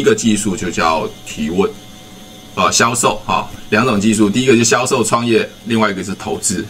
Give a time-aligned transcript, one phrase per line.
[0.00, 1.68] 一个技术就叫提问，
[2.54, 6.64] 啊，销售啊，两种技术，第一个就销售创业，另外一个是投资，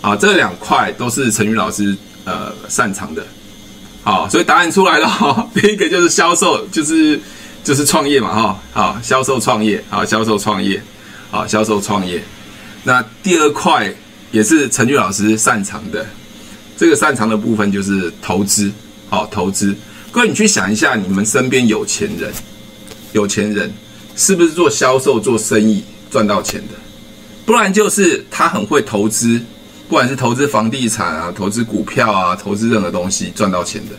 [0.00, 3.26] 啊，这两块都是陈宇老师呃擅长的，
[4.02, 7.20] 好，所以答案出来了哈，第一个就是销售，就是
[7.62, 10.82] 就是创业嘛哈，好，销售创业，好，销售创业，
[11.30, 12.22] 好，销售创业，
[12.84, 13.94] 那第二块
[14.30, 16.06] 也是陈宇老师擅长的，
[16.78, 18.72] 这个擅长的部分就是投资，
[19.10, 19.76] 好，投资。
[20.10, 22.32] 各位，你去想一下，你们身边有钱人，
[23.12, 23.72] 有钱人
[24.16, 26.74] 是不是做销售、做生意赚到钱的？
[27.44, 29.40] 不然就是他很会投资，
[29.88, 33.96] 不管是投资房地产啊、投资股票啊、投资任何东西赚到钱的。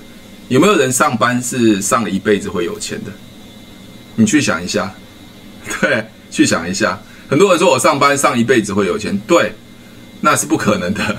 [0.49, 3.12] 有没有人上班是上了一辈子会有钱的？
[4.16, 4.94] 你去想一下，
[5.82, 6.99] 对，去想一下。
[7.27, 9.52] 很多人说我上班上一辈子会有钱，对，
[10.21, 11.18] 那是不可能的。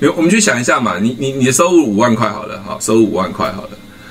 [0.14, 3.70] 我们去想一下嘛，你你你的收入五万块好了，好，收入五万块好了。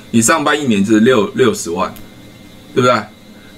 [0.10, 1.94] 你上班一年就是六六十万，
[2.76, 2.94] 对不对？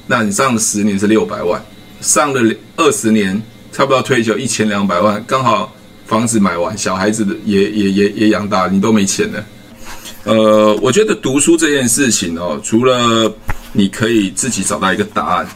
[0.05, 1.61] 那你上了十年是六百万，
[1.99, 3.41] 上了二十年，
[3.73, 9.45] 差不多退休一千两百万，刚好房子买完，小孩子也也也也养大，你都没钱了。
[10.23, 13.33] 呃，我觉得读书这件事情哦，除了
[13.73, 15.47] 你可以自己找到一个答案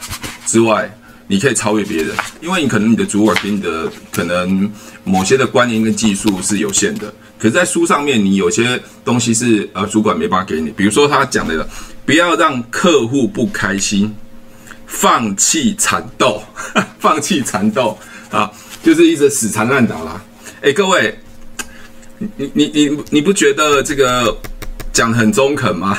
[0.44, 0.92] 之外，
[1.28, 4.70] 你可以超越别人，因为你可能你的主管给你的可能
[5.04, 7.14] 某些的观念跟技术是有限的。
[7.38, 10.70] 可是，在书上面，你有些东西是呃，主管没法给你。
[10.70, 11.66] 比如说，他讲的，
[12.04, 14.14] 不要让客户不开心，
[14.86, 16.42] 放弃缠斗，
[16.98, 17.98] 放弃缠斗
[18.30, 18.50] 啊，
[18.82, 20.22] 就是一直死缠烂打啦。
[20.60, 21.18] 哎，各位，
[22.18, 24.36] 你你你你不觉得这个
[24.92, 25.96] 讲很中肯吗？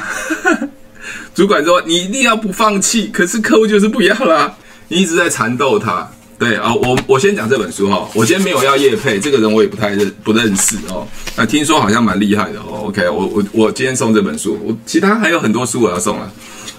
[1.33, 4.55] 主管说你一定要不放弃，可是客户就是不要啦，
[4.87, 6.09] 你一直在缠斗他。
[6.43, 11.07] 对啊，我我先讲这本书哈，我今天没有要业配，这个人我也不太认不认识哦。
[11.37, 12.83] 那听说好像蛮厉害的哦。
[12.87, 16.29] OK，我我我今天送这本书，我其他还有很多书我要送啊。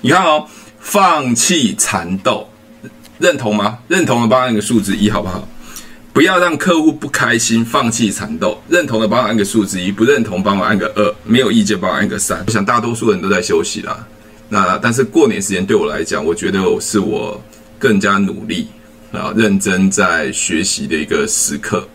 [0.02, 0.46] 你看哦，
[0.80, 2.46] 放弃缠斗，
[3.18, 3.78] 认同吗？
[3.88, 5.48] 认同的帮我按个数字一好不好？
[6.12, 8.60] 不要让客户不开心，放弃缠斗。
[8.68, 12.44] 认同的帮我按个数字一，不认同帮我按个二，没有意见帮我按个三。
[12.46, 14.06] 我想大多数人都在休息啦。
[14.50, 17.42] 那但是过年时间对我来讲，我觉得是我
[17.78, 18.68] 更加努力。
[19.14, 21.86] 啊，认真在学习的一个时刻。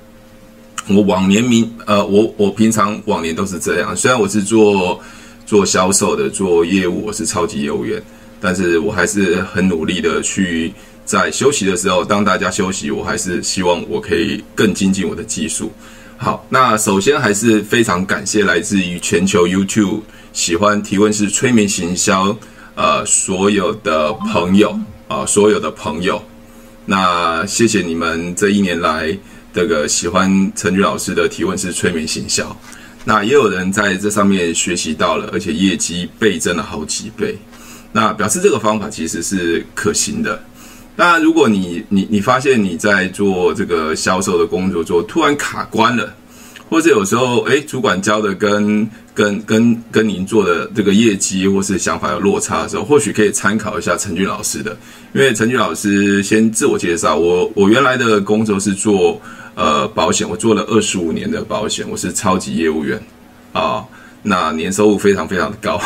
[0.87, 3.95] 我往年明，呃，我我平常往年都是这样。
[3.95, 4.99] 虽然我是做
[5.45, 8.01] 做销售的，做业务，我是超级业务员，
[8.39, 10.73] 但是我还是很努力的去
[11.05, 15.71] 在休息的时候，当大家休息，我还是希望我可以更精进我的技术。
[16.17, 20.01] 好，那首先还是非常感谢来自于全球 YouTube
[20.33, 22.35] 喜欢提问式催眠行销，
[22.75, 24.71] 呃，所有的朋友
[25.07, 26.19] 啊，呃，所有的朋友。
[26.89, 29.15] 那谢谢你们这一年来
[29.53, 32.57] 这个喜欢陈菊老师的提问式催眠行销，
[33.05, 37.37] 那也有人在这上面学习到了，而且业绩倍增了好几倍，
[37.91, 40.43] 那表示这个方法其实是可行的。
[40.95, 46.11] 那，如果你你你发现你在做这个销售的工作做突然卡关了，
[46.71, 54.71] 或者有时候诶，主管教的跟跟跟跟您做的这个业绩或是想法有落差的时候，或许可以参考一下陈俊老师的。
[55.13, 59.21] 因为陈俊老师先自我介绍，我我原来的工作是做
[59.55, 62.97] 呃保险，我做了二十五年的保险，我是超级业务员
[63.51, 63.83] 啊、
[64.23, 65.81] 那年收入非常非常的高。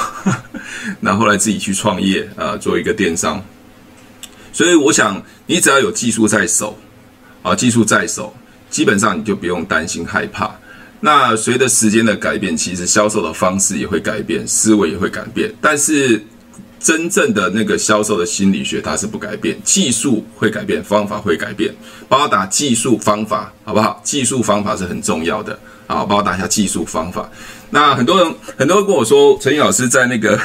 [1.02, 3.44] 那后来自己去创业啊、做一个电商。
[4.52, 6.78] 所以我想，你只要有技术在手
[7.42, 8.32] 啊，技术在手，
[8.70, 10.52] 基本上你就不用担心害怕。
[11.06, 15.54] 那随着时间的改变，其实销售的方式也会改变，思维也会改变。
[15.60, 16.24] 但是
[16.80, 19.58] 真正的那个销售的心理学，它是不改变。
[19.66, 21.76] 技术会改变，方法会改变。
[22.08, 24.00] 帮我打技术方法，好不好？
[24.02, 26.06] 技术方法是很重要的啊！
[26.06, 27.30] 帮我打一下技术方法。
[27.70, 30.40] 那很多人，很多人跟我说，陈宇老师在那个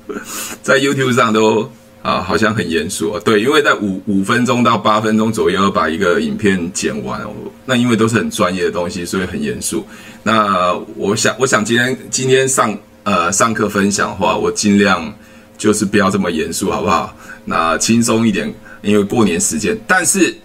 [0.62, 1.72] 在 YouTube 上都。
[2.04, 3.20] 啊，好像很严肃啊。
[3.24, 7.32] 对，因为在五五分钟到八分钟左右要把一个影片剪完哦，
[7.64, 9.86] 那因为都是很专业的东西，所以很严肃。
[10.22, 15.10] 那我想，我想今天今天上呃上课分享的话，我尽量
[15.56, 17.16] 就是不要这么严肃，好不好？
[17.46, 18.52] 那轻松一点，
[18.82, 20.36] 因为过年时间，但是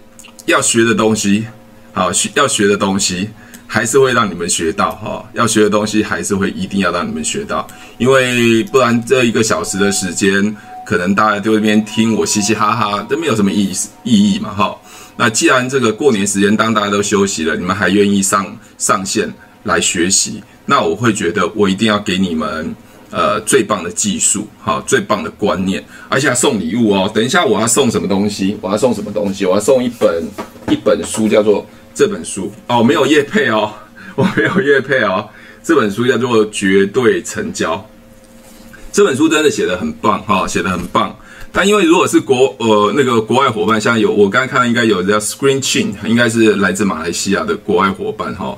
[0.46, 1.44] 要学的东西，
[1.92, 3.28] 好学要学的东西
[3.66, 5.22] 还是会让你们学到哈。
[5.34, 7.68] 要学的东西还是会一定要让你们学到，
[7.98, 10.56] 因为不然这一个小时的时间。
[10.90, 14.76] 可能大家就在那边听我嘻嘻哈哈，都没有什么意思意义嘛，哈。
[15.16, 18.44] 那既然这个过年时间，当大家都休息了，你们还愿意上
[18.76, 19.32] 上线
[19.62, 22.74] 来学习，那我会觉得我一定要给你们
[23.12, 27.08] 呃最棒的技术，哈，最棒的观念，而且要送礼物哦。
[27.14, 28.56] 等一下我要送什么东西？
[28.60, 29.46] 我要送什么东西？
[29.46, 30.24] 我要送一本
[30.68, 31.64] 一本书，叫做
[31.94, 33.72] 这本书哦，没有业配哦，
[34.16, 35.28] 我没有业配哦。
[35.62, 37.76] 这本书叫做《绝对成交》。
[38.92, 41.14] 这本书真的写得很棒哈，写得很棒。
[41.52, 48.56] 但因为如果是国呃那个国外伙伴，像有我刚才看到应该有叫 Screen Chin，应该是来自马来西亚的国外伙伴哈。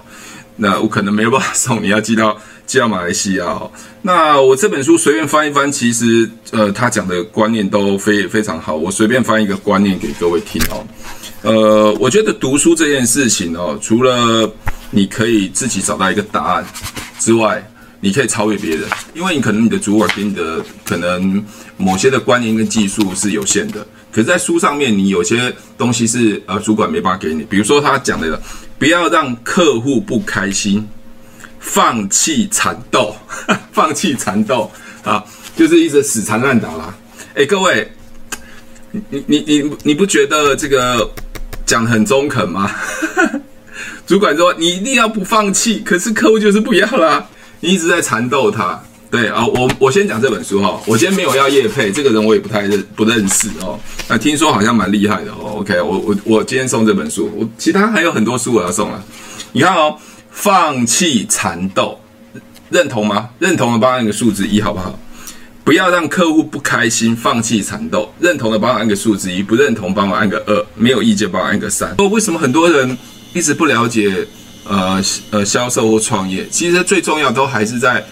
[0.56, 2.36] 那我可能没有办法送，你要寄到
[2.66, 3.70] 寄到马来西亚哦。
[4.02, 8.76] 那我这本书随便翻一翻，其实呃他讲的观念都非非常好。
[8.76, 10.84] 我随便翻一个观念给各位听哦。
[11.42, 14.48] 呃，我觉得读书这件事情哦，除了
[14.90, 16.66] 你可以自己找到一个答案
[17.18, 17.66] 之外，
[18.04, 21.42] 你可以超越别人，因为你可能你的主管给你的可能
[21.76, 28.42] 某些的观念跟技术是有限的，可是在书上面你有些东西是呃主管没办法给你，比如说他讲的
[28.76, 30.84] 不要让客户不开心，
[31.60, 33.14] 放弃缠斗，
[33.70, 34.68] 放弃缠斗
[35.04, 35.24] 啊，
[35.56, 36.92] 就是一直死缠烂打啦。
[37.34, 37.88] 哎，各位，
[38.90, 41.08] 你你你你不觉得这个
[41.64, 42.68] 讲得很中肯吗？
[44.08, 47.28] 主管说你一定要不放弃，可是客户就是不要啦。
[47.62, 53.78] 你一直在缠斗他，对啊，我我先讲这本书哈，我今天没有要业配，这个人我也不太认不认识哦，
[54.08, 59.00] 那听说好像蛮厉害的哦，OK，我我我今天送这本书，我其他还有很多书我要送了，
[59.52, 59.96] 你看哦，
[60.32, 61.96] 放弃缠斗，
[62.68, 63.28] 认同吗？
[63.38, 64.98] 认同的帮我按个数字一好不好？
[65.62, 71.94] 不要让客户不开心，放弃缠斗，认同的帮我按个数字一，不认同帮我按个二，没有意见帮我按个三。
[72.10, 72.98] 为什么很多人
[73.32, 74.26] 一直不了解？
[74.64, 78.04] 呃呃，销售或创业，其实最重要都还是在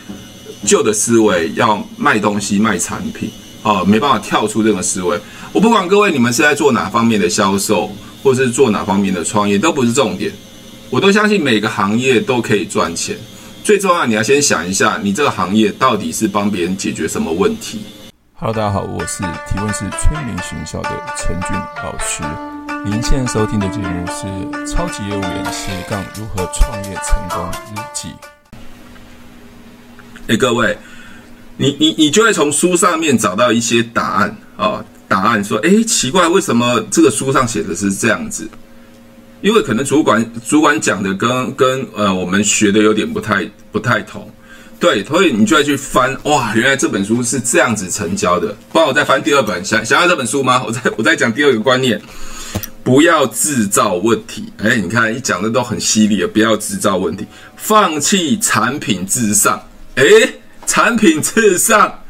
[0.65, 3.31] 旧的思维，要卖东西、卖产品，
[3.63, 5.19] 哦，没办法跳出这个思维。
[5.53, 7.91] 我不管各位你们是在做哪方面的销售，
[8.23, 10.33] 或是做哪方面的创业，都不是重点。
[10.91, 13.17] 我都相信每个行业都可以赚钱，
[13.63, 17.81] 最重要你要先想一下，你这个行业到底是帮别人解决什么问题。
[18.35, 21.53] Hello，大家好，我是提问式催眠学校的陈俊
[21.83, 22.50] 老师。
[22.83, 24.27] 您现在收听的节目是
[24.67, 28.09] 《超级业务员斜杠如何创业成功日记》。
[30.29, 30.79] 哎，各位，
[31.59, 38.49] 你你你就会从书上面找到一些答案啊、哦，答案说，哎，奇怪，为什么这个书上写的是这样子？
[39.43, 44.27] 因为可能主管主管讲的跟跟呃我们学的有点不太不太同，
[44.79, 48.57] 对，所以你就会去翻，哇，原来这本书是这样子成交的。
[48.73, 50.63] 帮我再翻第二本，想想要这本书吗？
[50.67, 52.01] 我再我再讲第二个观念。
[52.83, 56.25] 不要制造问题，哎，你看，一讲的都很犀利！
[56.25, 59.63] 不要制造问题，放弃产品至上，
[59.97, 60.05] 哎，
[60.67, 62.03] 产品至上，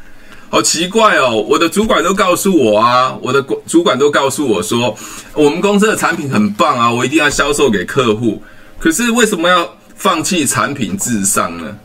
[0.49, 1.35] 好奇怪哦！
[1.35, 4.97] 我的主管都告诉我啊，我的主管都告诉我说，
[5.33, 8.41] 我们公司的产品很棒啊，我一定要销售给客户。
[8.79, 11.77] 可是为什么要放弃产品至上呢？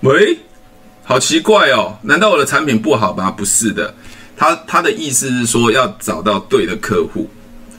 [0.00, 0.38] 喂，
[1.02, 1.96] 好奇怪哦！
[2.02, 3.30] 难道我的产品不好吗？
[3.30, 3.94] 不是的，
[4.36, 7.28] 他他的意思是说要找到对的客户。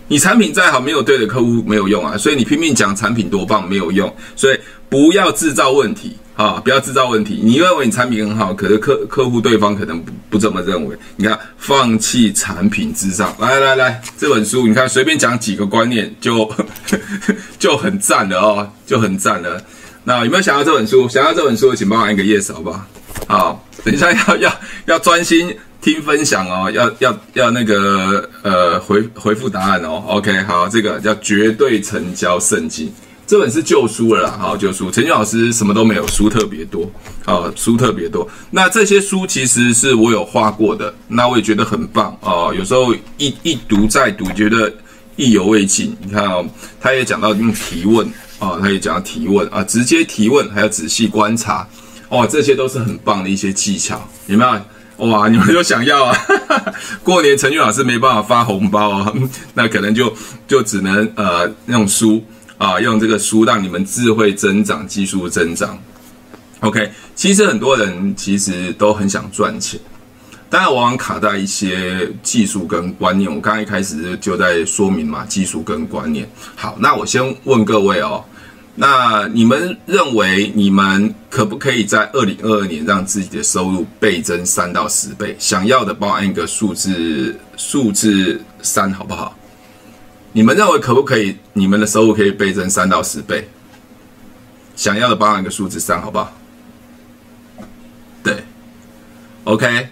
[0.07, 7.39] 你产品再好，没有对的客户没有用啊，所以你拼命讲产品多棒没有用，所以不要制造问题啊，不要制造问题。
[7.43, 10.95] 你认为你产品很好，可是客客户对方可能不不这么认为。
[11.15, 16.47] 你看，放弃产品至上，来来来，这本书你看随便讲几个观念就
[17.57, 19.59] 就很赞了哦，就很赞了。
[20.03, 21.09] 那有没有想要这本书？
[21.09, 22.85] 想要这本书，请帮我按个 yes 好不好？
[23.27, 25.55] 好，等一下要要要专心。
[25.85, 30.03] 听分享哦，要要要那个呃回回复答案哦。
[30.07, 32.91] OK，好，这个叫绝对成交圣经，
[33.27, 34.35] 这本是旧书了啦。
[34.39, 36.89] 好，旧书，陈俊老师什么都没有，书特别多，
[37.23, 38.27] 好，书特别多。
[38.49, 42.51] 那这些书其实是我有画过的，那我也觉得很棒哦。
[42.57, 44.73] 有时候一一读再读，觉得
[45.17, 45.95] 意犹未尽。
[46.03, 46.43] 你看哦，
[46.81, 48.07] 他也讲到用提问
[48.39, 51.67] 啊，他也讲到提问啊，直接提问，还要仔细观察
[52.09, 54.59] 哦，这些都是很棒的一些技巧，有没有？
[54.97, 56.17] 哇，你们都想要啊？
[57.03, 59.13] 过年陈俊老师没办法发红包啊，
[59.53, 60.13] 那可能就
[60.47, 62.23] 就只能呃用书
[62.57, 65.77] 啊，用这个书让你们智慧增长、技术增长。
[66.61, 69.77] OK，其实很多人其实都很想赚钱，
[70.49, 73.29] 当然往往卡在一些技术跟观念。
[73.29, 76.27] 我刚刚一开始就在说明嘛，技术跟观念。
[76.55, 78.23] 好，那我先问各位哦。
[78.77, 85.33] 那你们认为你们可不可以在二零二二年让自己的收入倍增三到十倍？
[85.39, 89.37] 想要的帮我按一个数字，数字三好不好？
[90.33, 91.37] 你们认为可不可以？
[91.53, 93.47] 你们的收入可以倍增三到十倍？
[94.75, 96.33] 想要的帮我按一个数字三好不好？
[98.21, 98.43] 对
[99.45, 99.87] ，OK。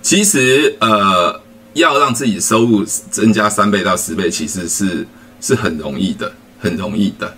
[0.00, 1.38] 其实呃，
[1.74, 5.06] 要让自己收入增加三倍到十倍，其实是
[5.42, 7.36] 是很容易的，很容易的。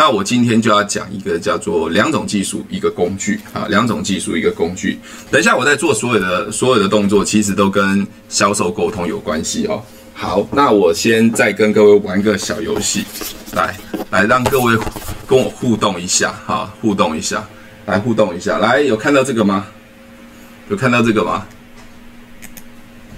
[0.00, 4.98] 那我今天就要讲一个叫做两种技术一个工具啊，两种技术一个工具。
[5.30, 9.82] 等一下我在做所有的所有的动作，其实都跟销售沟通有关系哦。
[10.14, 13.04] 好，那我先再跟各位玩个小游戏，
[13.52, 13.76] 来
[14.08, 14.74] 来让各位
[15.26, 17.46] 跟我互动一下哈，互动一下，
[17.84, 19.66] 来互动一下，来有看到这个吗？
[20.70, 21.46] 有看到这个吗？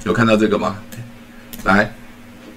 [0.04, 0.76] 有看到这个吗？
[1.62, 1.94] 来，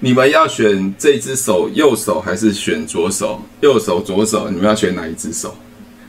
[0.06, 3.42] 你们要选这只手右手还是选左手？
[3.60, 5.52] 右手左手，你们要选哪一只手？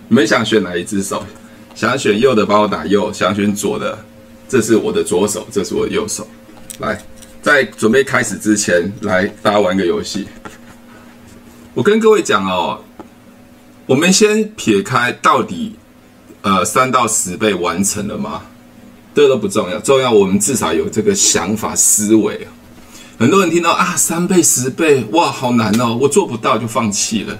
[0.07, 1.23] 你们想选哪一只手？
[1.73, 3.97] 想选右的帮我打右，想选左的，
[4.47, 6.27] 这是我的左手，这是我的右手。
[6.77, 7.01] 来，
[7.41, 10.27] 在准备开始之前，来大家玩个游戏。
[11.73, 12.79] 我跟各位讲哦，
[13.87, 15.73] 我们先撇开到底，
[16.43, 18.43] 呃，三到十倍完成了吗？
[19.15, 22.47] 这都不重要，重要我们至少有这个想法思维。
[23.19, 27.35] 很多人听到啊，三倍、十倍，哇，好难哦，我做不到就放弃了。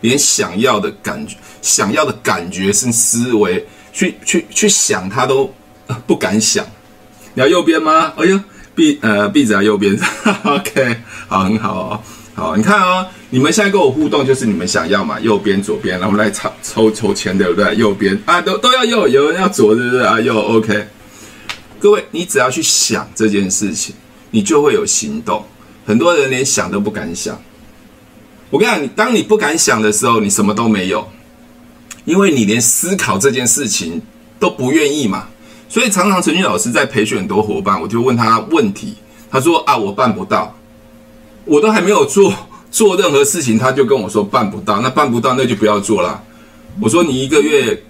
[0.00, 5.52] 连想要的感觉、想要的感觉是思维，去去去想，他都
[6.06, 6.64] 不敢想。
[7.34, 8.14] 你要右边吗？
[8.16, 8.40] 哎呦，
[8.74, 9.94] 壁呃壁纸啊，右边。
[10.42, 10.96] OK，
[11.28, 12.00] 好，很好哦。
[12.34, 17.76] 好，你看哦，你们现在跟我互动，就是你们想要嘛，右边、左边，然后来抽抽抽签，对不对？
[17.76, 20.18] 右边啊，都都要右，有人要左，对不对啊？
[20.18, 20.88] 右，OK。
[21.78, 23.94] 各位，你只要去想这件事情，
[24.30, 25.44] 你就会有行动。
[25.86, 27.40] 很多人连想都不敢想。
[28.50, 31.08] 我跟你讲，你当你不敢想的时候，你什么都没有，
[32.04, 34.00] 因为你连思考这件事情
[34.38, 35.26] 都不愿意嘛。
[35.68, 38.96] 所以常常陈俊老师在培训很多伙伴，我就问他问题，
[39.30, 40.54] 他说啊，我办不到。
[41.44, 42.32] 我都还没有做
[42.70, 46.22] 做任何事情，他就跟我说办不到，那办不到那就不要做了。
[46.80, 47.80] 我说你一个月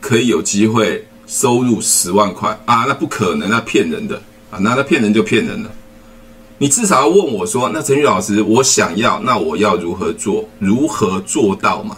[0.00, 4.16] 可以有机会收入十万块啊，那不可能，那骗人的
[4.50, 5.70] 啊，那那骗人就骗人了。
[6.62, 11.96] 你至少要问我说，那陈宇老师，我想要，那我要如何做，如何做到嘛？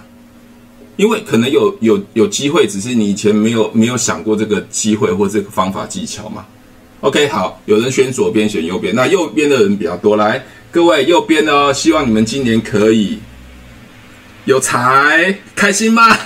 [0.94, 6.46] 因为可能有有有机会，只是你以前没有没有想过这个机会或这个方法技巧嘛。
[7.00, 10.40] OK，好，有人选左边，选右边，那右边的人比较多，来。
[10.70, 13.18] 各位右边的哦，希望你们今年可以
[14.44, 16.16] 有财，开心吗？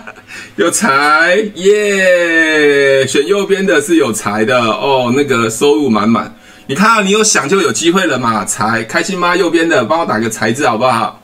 [0.56, 3.06] 有财耶！
[3.06, 6.36] 选右边的是有财的哦，那个收入满满。
[6.66, 8.44] 你看啊，你有想就有机会了嘛？
[8.44, 9.36] 财开心吗？
[9.36, 11.22] 右边的帮我打个财字好不好？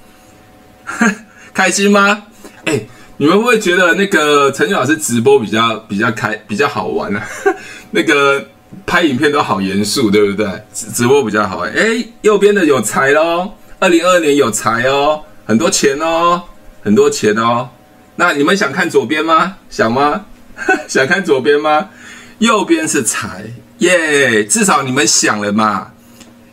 [1.53, 2.23] 开心吗？
[2.65, 2.81] 哎，
[3.17, 7.27] 你们会不会觉得那个陈俊老师直播比较比较开比较好玩呢、啊？
[7.91, 8.47] 那个。
[8.87, 10.49] 拍影片都好严肃，对不对？
[10.73, 12.03] 直播比较好玩哎。
[12.23, 16.43] 右边的有财喽，二零二二年有财哦，很多钱哦，
[16.83, 17.69] 很多钱哦。
[18.17, 19.57] 那你们想看左边吗？
[19.69, 20.25] 想吗？
[20.89, 21.91] 想看左边吗？
[22.39, 23.45] 右边是财
[23.83, 25.89] 耶，至少你们想了嘛。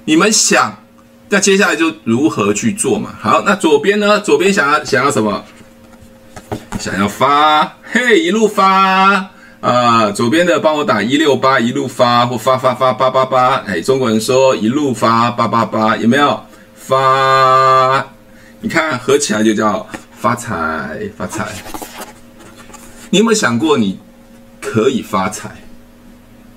[0.05, 0.75] 你们想，
[1.29, 3.11] 那接下来就如何去做嘛？
[3.21, 4.19] 好，那左边呢？
[4.19, 5.43] 左边想要想要什么？
[6.79, 9.29] 想要发，嘿，一路发。
[9.61, 16.41] 啊，左边的帮我打一六八一路发或发发发八八八，哎，中国人说一路发八八八，有没有
[16.73, 18.03] 发？
[18.61, 21.47] 你看合起来就叫发财发财。
[23.11, 23.99] 你有没有想过你
[24.59, 25.51] 可以发财？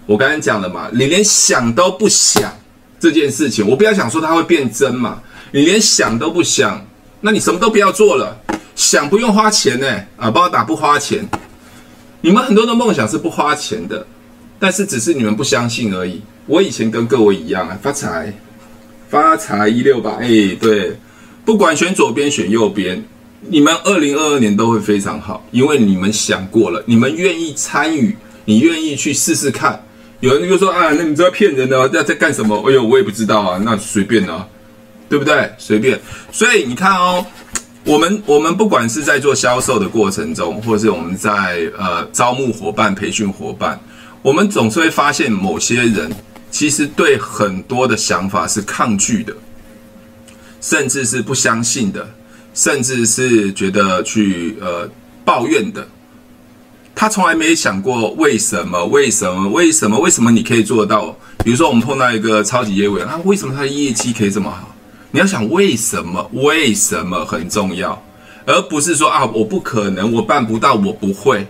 [0.07, 2.53] 我刚才讲了嘛，你连想都不想
[2.99, 6.85] 这件事情，我不要想说它会变真嘛，你连想都不想，
[7.21, 8.37] 那你什么都不要做了，
[8.75, 11.27] 想不用花钱呢，啊，帮我打不花钱。
[12.21, 14.07] 你们很多的梦想是不花钱的，
[14.59, 16.21] 但是只是你们不相信而已。
[16.47, 18.33] 我以前跟各位一样啊，发财，
[19.09, 20.29] 发财一六八，哎，
[20.61, 20.97] 对，
[21.45, 23.05] 不管选左边选右边，
[23.41, 29.81] 你们二零二二年都会非常好，因为你们想过了，你们愿意参与，你愿意去试试看。
[30.23, 32.57] 有人就说啊，那你知道骗人的要在干什么？
[32.67, 34.49] 哎呦，我也不知道啊，那随便啊，
[35.09, 35.53] 对不对？
[35.59, 36.01] 随便。
[36.33, 37.27] 所以你看哦。
[37.85, 43.77] 我们我们不管是在做销售的过程中，或是我们在呃招募伙伴、培训伙伴，
[44.23, 46.09] 我们总是会发现某些人
[46.49, 49.35] 其实对很多的想法是抗拒的，
[50.61, 52.09] 甚至是不相信的，
[52.55, 54.89] 甚至是觉得去呃
[55.25, 55.85] 抱怨的。
[56.95, 58.85] 他从来没想过为什么？
[58.87, 59.49] 为什么？
[59.49, 59.99] 为什么？
[59.99, 61.17] 为什么你可以做到？
[61.45, 64.73] 比如说，我们碰到一个超级业务员，他，为什么他的业绩可以这么好？
[65.11, 66.31] 你要想为什么？
[66.33, 68.01] 为什么很重要，
[68.47, 71.47] 而不是说啊，我不可能，我办不到，我不会。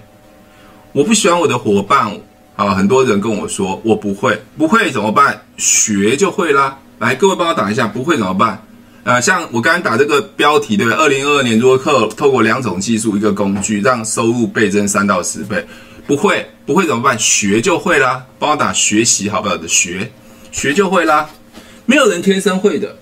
[0.92, 2.18] 我不喜欢我的伙伴
[2.56, 5.42] 啊，很多人跟我说我不会，不会怎么办？
[5.58, 6.78] 学就会啦。
[6.98, 8.62] 来，各位帮我打一下，不会怎么办？
[9.04, 10.98] 呃，像我刚刚打这个标题，对不对？
[10.98, 15.66] 二零二二年如何透透过两种技术一个工具，让收入倍增三到十倍，
[16.06, 17.18] 不会不会怎么办？
[17.18, 18.24] 学就会啦。
[18.38, 20.12] 帮我打学习好不好的学，
[20.52, 21.28] 学就会啦。
[21.84, 22.96] 没有人天生会的。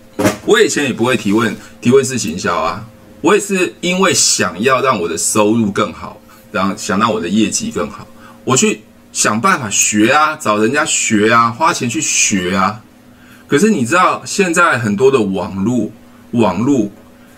[0.47, 2.83] 我以前也不会提问，提问式行销啊，
[3.21, 6.19] 我也是因为想要让我的收入更好，
[6.50, 8.07] 然后想让我的业绩更好，
[8.45, 8.80] 我去
[9.12, 12.80] 想办法学啊，找人家学啊，花钱去学啊。
[13.50, 15.90] 可是你知道现在很多的网络，
[16.30, 16.88] 网络，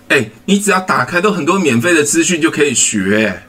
[0.09, 3.41] 哎，你只要打开都很多免费的资讯就可以学，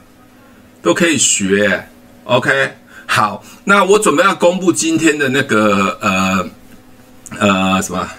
[0.81, 1.87] 都可以学
[2.23, 2.71] ，OK。
[3.05, 6.49] 好，那我准备要公布今天的那个呃
[7.37, 8.09] 呃什么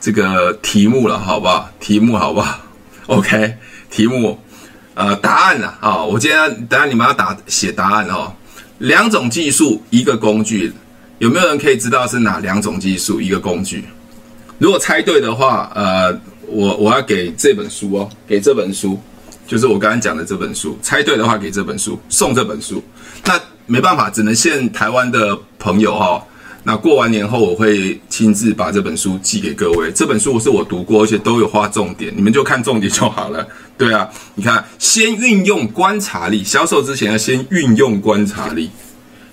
[0.00, 1.68] 这个题目了，好不好？
[1.78, 2.58] 题目好不好
[3.06, 3.54] ？OK，
[3.90, 4.40] 题目
[4.94, 8.32] 呃答案啊，啊，我今天等下你们要打写答案哦。
[8.78, 10.72] 两种技术，一个工具，
[11.18, 13.84] 有没有人可以知道是哪两种技术，一个工具？
[14.58, 16.12] 如果猜对的话，呃，
[16.46, 18.98] 我我要给这本书哦，给这本书，
[19.46, 20.78] 就是我刚刚讲的这本书。
[20.82, 22.82] 猜对的话，给这本书，送这本书。
[23.24, 26.22] 那没办法，只能限台湾的朋友哈、
[26.62, 29.90] 那过完年后，我会亲自把这本书寄给各位。
[29.92, 33.46] 这本书是我读过，而且都有画重点，你们就看重点就好了。
[33.76, 38.70] 对啊，你看，先运用观察力，销售之前要先运用观察力。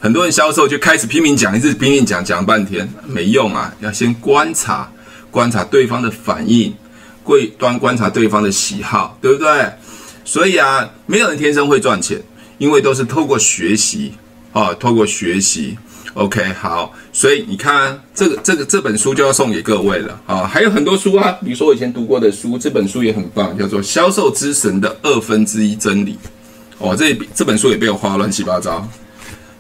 [0.02, 4.92] 很多人销售就开始拼命讲，一直拼命讲，讲半天没用啊，要先观察，
[5.30, 6.74] 观察对方的反应，
[7.24, 9.72] 贵端观察对方的喜好，对不对？
[10.26, 12.20] 所以啊，没有人天生会赚钱，
[12.58, 14.12] 因为都是透过学习
[14.54, 15.78] 啊，透过学习。
[16.16, 26.14] OK，好，所以你看这个这个这本书就要送给各位了啊，还有很多书啊，比如说我以前读过的书，这本书也很棒，叫做《销售之神的二分之一真理》
[26.80, 28.86] 哦，这这本书也被我画乱七八糟，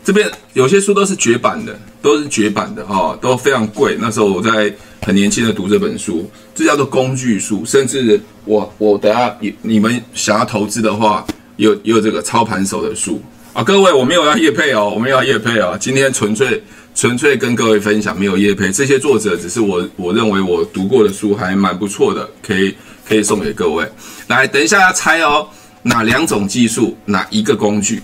[0.03, 3.97] 这边有些书都是绝版的，都是绝版的哈，都非常贵。
[3.99, 11.25] 那时候我在很年轻的读这本书，这叫做工具书，甚至我我等下你你们想要投资的话，
[11.57, 13.21] 有有这个操盘手的书。
[13.53, 15.77] 啊，各位，我没有要业配哦，我没有要业配哦。
[15.77, 16.63] 今天纯粹
[16.95, 18.71] 纯粹跟各位分享，没有业配。
[18.71, 22.73] 这些作者只是我我认为我读过的书还蛮不错的，可以
[23.05, 23.85] 可以送给各位。
[24.27, 25.45] 来，等一下要猜哦，
[25.83, 28.01] 哪两种技术，哪一个工具？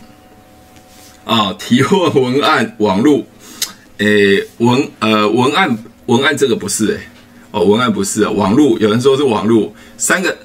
[1.27, 3.21] 啊，提问文案网络，
[3.97, 6.99] 诶，文呃文案文案这个不是诶，
[7.51, 10.35] 哦，文案不是啊，网络有人说是网络，三个。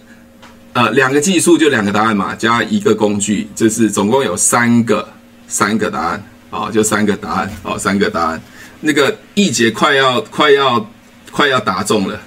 [0.74, 5.06] 呃，两个技术就两个答案嘛，加一个工具，就是总共有三个
[5.46, 8.42] 三个答案啊，就三个答案哦，三个答案。
[8.80, 10.90] 那个一节快要快要
[11.30, 12.18] 快要答中了，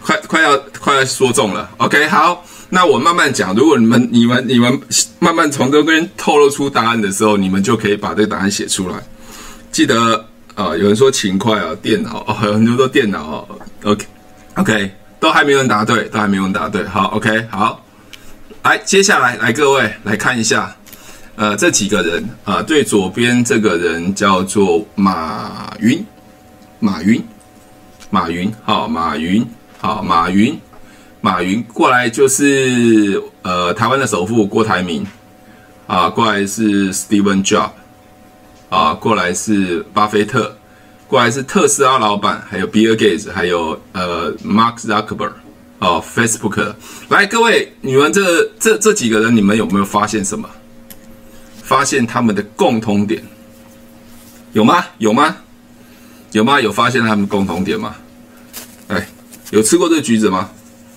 [0.00, 1.68] 快快要快要说中了。
[1.78, 3.54] OK，好，那我慢慢讲。
[3.54, 4.80] 如果你们你们你们
[5.18, 8.94] 慢慢从这边透露出答案的时候，你们就可以把这个答案写出来。
[9.70, 10.16] 记得
[10.54, 13.58] 啊、呃，有人说勤快啊，电脑哦，很多都电脑哦。
[13.84, 14.90] OK，OK。
[15.20, 16.82] 都还没有人答对，都还没有人答对。
[16.84, 17.84] 好，OK，好，
[18.62, 20.74] 来，接下来来各位来看一下，
[21.36, 26.04] 呃，这几个人啊，最、左边这个人叫做马云，
[26.80, 27.22] 马云，
[28.08, 29.46] 马云，好，马云，
[29.78, 30.58] 好，马云，
[31.22, 35.06] 马云过来就是呃，台湾的首富郭台铭，
[35.86, 37.70] 啊，过来是 Steven Jobs，
[38.68, 40.54] 啊，过来是巴菲特。
[41.06, 45.32] 过来是特斯拉老板，还有比尔盖茨，还有呃，Mark Zuckerberg
[45.78, 46.74] 哦，Facebook。
[47.10, 50.48] 来，各位，你们这这这几个人，你们有没有发现什么？
[51.62, 53.22] 发现他们的共通点
[54.54, 54.84] 有吗？
[54.96, 55.36] 有吗？
[56.32, 56.58] 有吗？
[56.58, 57.94] 有发现他们共同点吗？
[58.88, 59.06] 哎，
[59.50, 60.50] 有吃过这橘子吗？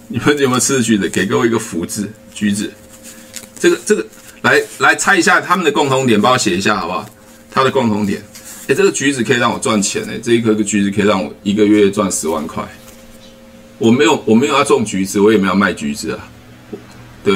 [0.07, 1.09] 你们有没有吃橘子？
[1.09, 2.71] 给各位一个福字，橘子。
[3.59, 4.05] 这个这个，
[4.41, 7.09] 来来猜一下他们的共同点，帮我写一下好不好？
[7.49, 8.21] 他的共同点。
[8.67, 10.17] 哎，这个橘子可以让我赚钱哎！
[10.21, 12.63] 这一颗个橘子可以让我一个月赚十万块。
[13.77, 16.27] 我没有，我没有要种橘子，我也没有卖橘子啊。
[17.23, 17.35] 对，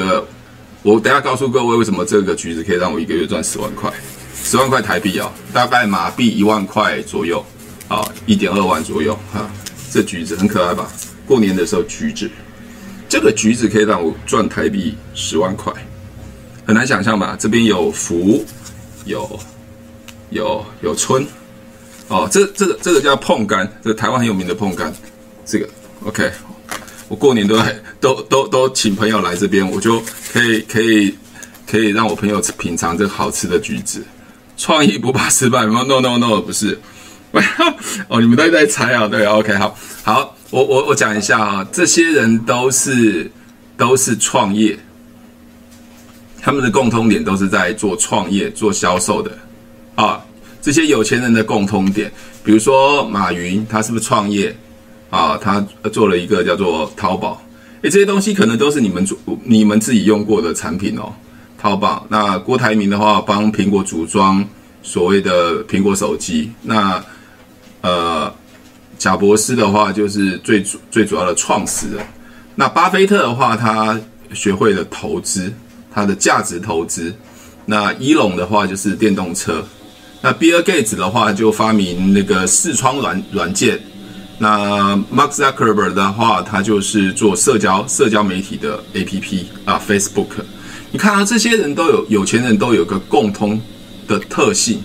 [0.82, 3.92] 我等下告诉各位为什么这个橘子可以让我一个月赚十万块，
[4.42, 7.44] 十万块台币啊，大概马币一万块左右
[7.88, 9.50] 啊，一点二万左右哈。
[9.92, 10.90] 这橘子很可爱吧？
[11.26, 12.28] 过年的时候橘子，
[13.10, 15.70] 这个橘子可以让我赚台币十万块，
[16.64, 17.36] 很难想象吧？
[17.38, 18.42] 这边有福，
[19.04, 19.38] 有。
[20.30, 21.26] 有有春，
[22.06, 24.88] 哦，这这个这个叫碰柑，这台湾很有名的碰柑，
[25.44, 25.68] 这个
[26.04, 26.30] OK，
[27.08, 27.60] 我过年都
[28.00, 30.00] 都都都请朋友来这边，我就
[30.32, 31.12] 可以可以
[31.68, 34.04] 可以让我朋友品尝这好吃的橘子。
[34.56, 36.78] 创意不怕失败吗？No No No，不是，
[38.06, 39.08] 哦，你们都在猜啊？
[39.08, 43.30] 对，OK，好，好，我我我讲一下啊，这些人都是
[43.76, 44.76] 都是创业，
[46.40, 49.30] 他们的共通点都是在做创业、做销售的。
[49.94, 50.20] 啊，
[50.60, 52.10] 这些有钱人的共通点，
[52.42, 54.54] 比如说马云，他是不是创业？
[55.10, 55.60] 啊，他
[55.92, 57.40] 做了一个叫做淘宝。
[57.82, 61.12] 诶，这些东西可能都是你们主、你们自己用过的产品哦。
[61.58, 62.06] 淘宝。
[62.08, 64.44] 那郭台铭的话，帮苹果组装
[64.82, 66.50] 所谓的苹果手机。
[66.62, 67.02] 那
[67.82, 68.32] 呃，
[69.00, 72.04] 贾伯斯的话，就是最主最主要的创始人。
[72.54, 73.98] 那巴菲特的话，他
[74.34, 75.50] 学会了投资，
[75.90, 77.10] 他的价值投资。
[77.64, 79.64] 那伊隆的话，就是电动车。
[80.20, 83.80] 那比尔盖茨的话就发明那个视窗软软件，
[84.36, 90.44] 那 Mark Zuckerberg 的话，他就是做社交社交媒体的 APP 啊，Facebook。
[90.92, 93.58] 你看啊，这些人都有有钱人都有个共通
[94.06, 94.82] 的特性，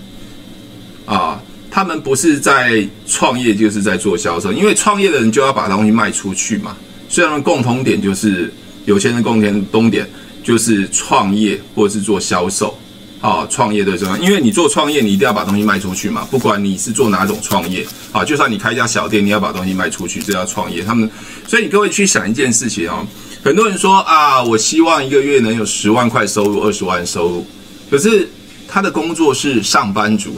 [1.06, 1.42] 啊，
[1.76, 4.54] 他们不是在创业，就是在做销售。
[4.54, 6.74] 因为创业的人就要把东西卖出去嘛。
[7.10, 8.50] 虽然共同点就是
[8.86, 10.10] 有钱人共同点
[10.42, 12.74] 就是创业或者是做销售。
[13.20, 16.26] 啊，创业的时候，因为你做创业，你一定要把东西卖出去嘛。
[16.32, 20.82] 不管你是做哪种创业，啊，就算你开一家小店，你要把东西卖出去，这叫创业。
[20.82, 21.10] 他们，
[21.46, 23.06] 所以你各位去想一件事情哦。
[23.44, 27.46] 很多人说啊，我希望一个月能有十万块收入，二十万收入。
[27.90, 28.30] 可是
[28.66, 30.36] 他的工作是上班族，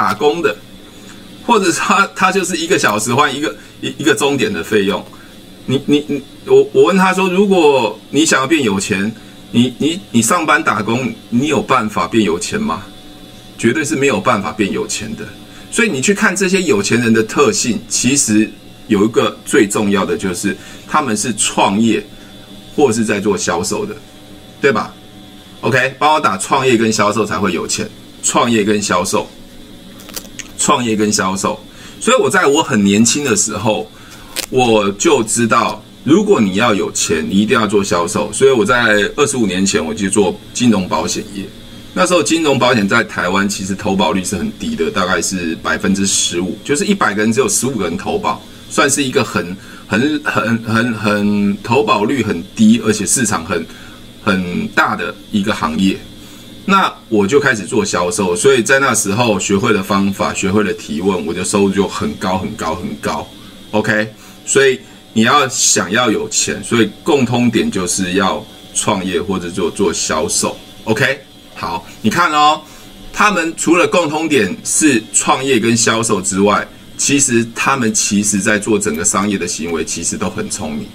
[0.00, 0.56] 打工的，
[1.46, 5.04] 或者他他就是一个小时换一个一一个钟点的费用。
[5.66, 9.12] 你你你，我我问他说，如果你想要变有钱。
[9.52, 12.84] 你你你上班打工，你有办法变有钱吗？
[13.58, 15.24] 绝对是没有办法变有钱的。
[15.72, 18.48] 所以你去看这些有钱人的特性，其实
[18.86, 22.00] 有一个最重要的就是他们是创业
[22.76, 23.92] 或是在做销售的，
[24.60, 24.94] 对吧
[25.62, 27.90] ？OK，帮我打创业跟销售才会有钱。
[28.22, 29.28] 创业跟销售，
[30.70, 31.58] 创业跟销售。
[31.98, 33.90] 所以我在我很年轻的时候，
[34.50, 35.82] 我就知道。
[36.04, 38.32] 如果你要有钱，你一定要做销售。
[38.32, 41.44] 所以我在二十五年前我就做金融保险业。
[41.92, 49.44] 那时候金融保险在台湾其实投保率是很低的，大概是百分之十五，就是一百个人只有十五个人投保，算是一个很
[49.88, 53.66] 很很很很投保率很低，而且市场很
[54.22, 55.98] 很大的一个行业。
[56.64, 63.26] 那我就开始做销售，所以在那时候学会了方法，学会了提问，我的收入就很高很高很高。
[63.70, 64.12] OK，
[64.46, 64.80] 所以。
[65.12, 68.46] 你要想要有钱，所以共通点就是要
[68.76, 70.56] 创业或者做做销售。
[70.84, 71.18] OK，
[71.56, 72.62] 好，你看哦，
[73.12, 76.64] 他们除了共通点是创业跟销售之外，
[76.96, 80.86] 其实他们其实在做整个商业的行为，其实都很聪明。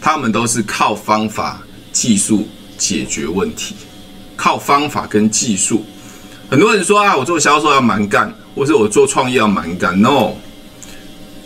[0.00, 2.46] 他们都是靠方法、技术
[2.78, 3.74] 解决问题，
[4.36, 5.84] 靠方法跟技术。
[6.50, 10.00] 很多人说啊，我做销售要蛮干，或者我做创业要蛮干。
[10.00, 10.32] No。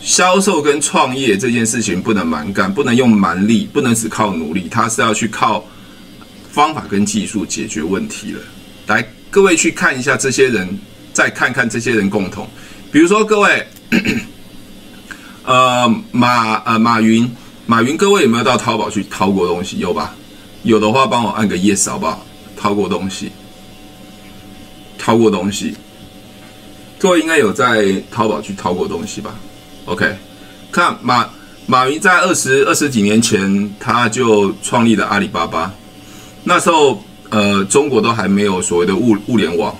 [0.01, 5.63] 销售跟创业这件事情不能蛮干，不能用蛮力，不能只靠努力，它是要去靠
[6.51, 8.39] 方法跟技术解决问题了。
[8.87, 10.67] 来，各位去看一下这些人，
[11.13, 12.49] 再看看这些人共同，
[12.91, 13.67] 比如说各位，
[15.45, 17.31] 呃，马呃马云，
[17.67, 19.77] 马云，各位有没有到淘宝去淘过东西？
[19.77, 20.15] 有吧？
[20.63, 22.25] 有的话，帮我按个 yes 好不好？
[22.61, 23.31] 淘过东西，
[24.99, 25.73] 淘过东西，
[26.99, 29.33] 各位应该有在淘宝去淘过东西吧
[29.85, 30.15] ？OK，
[30.71, 31.27] 看马
[31.65, 35.73] 马云在二十二十几年前，他就创立了阿里巴巴。
[36.43, 39.75] 那时候，呃，中国都还没有所谓的物物联网，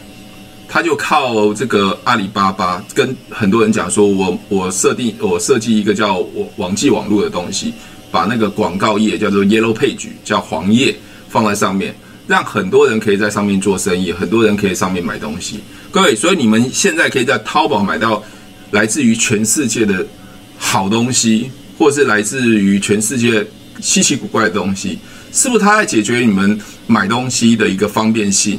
[0.68, 7.72] 他就靠这个阿里巴巴，跟很多人讲说，我我设定我设计一个叫网网际网络的东西，
[8.10, 10.96] 把那个广告页叫做 Yellow Page，叫黄页
[11.30, 11.96] 放在上面，
[12.32, 15.60] 让很多人可以在上面做生意，很多人可以上面买东西。
[15.92, 18.24] 各位，所以你们现在可以在淘宝买到。
[18.72, 20.08] 来自于全世界的
[20.58, 23.46] 好东西，或是来自于全世界
[23.82, 24.98] 稀奇古怪的东西，
[25.34, 28.58] 是不是它在解决你们买东西的一个方便性？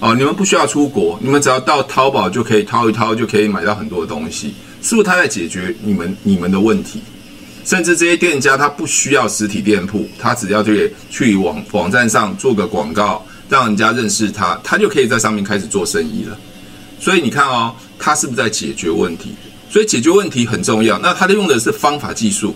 [0.00, 7.00] 哦，你们不需要出国，你们只要到淘宝就可以掏一掏，就可以买到很多东西，是不是它在解决你们你们的问题？
[7.66, 16.38] 甚至这些店家他不需要实体店铺，他只要去去网网站上做个广告，让人家认识他，他就可以在上面开始做生意了。
[16.98, 17.74] 所以你看哦。
[17.98, 19.34] 他是不是在解决问题？
[19.70, 20.98] 所以解决问题很重要。
[20.98, 22.54] 那他用的是方法技术，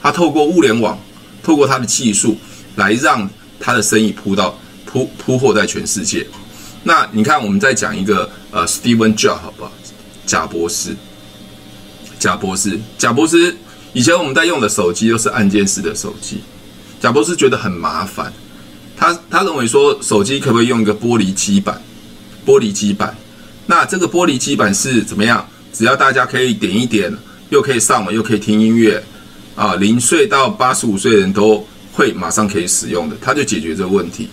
[0.00, 0.98] 他透过物联网，
[1.42, 2.38] 透过他的技术
[2.74, 3.28] 来让
[3.60, 6.26] 他的生意铺到铺铺货在全世界。
[6.82, 9.70] 那你看，我们再讲一个呃，Steven Jobs 好不好？
[10.24, 10.96] 贾博士，
[12.18, 13.54] 贾博士，贾博士，
[13.92, 16.40] 以前我们在用的手机都是按键式的手机。
[17.00, 18.32] 贾博士觉得很麻烦，
[18.96, 21.80] 他他认为说手机可不可以用一个玻璃基板？
[22.46, 23.16] 玻璃基板。
[23.66, 25.46] 那这个玻璃基板是怎么样？
[25.72, 27.12] 只要大家可以点一点，
[27.50, 29.02] 又可以上网，又可以听音乐，
[29.54, 34.28] 啊，零岁到八十五岁人都会马上可以使用的，他就解决这个问题。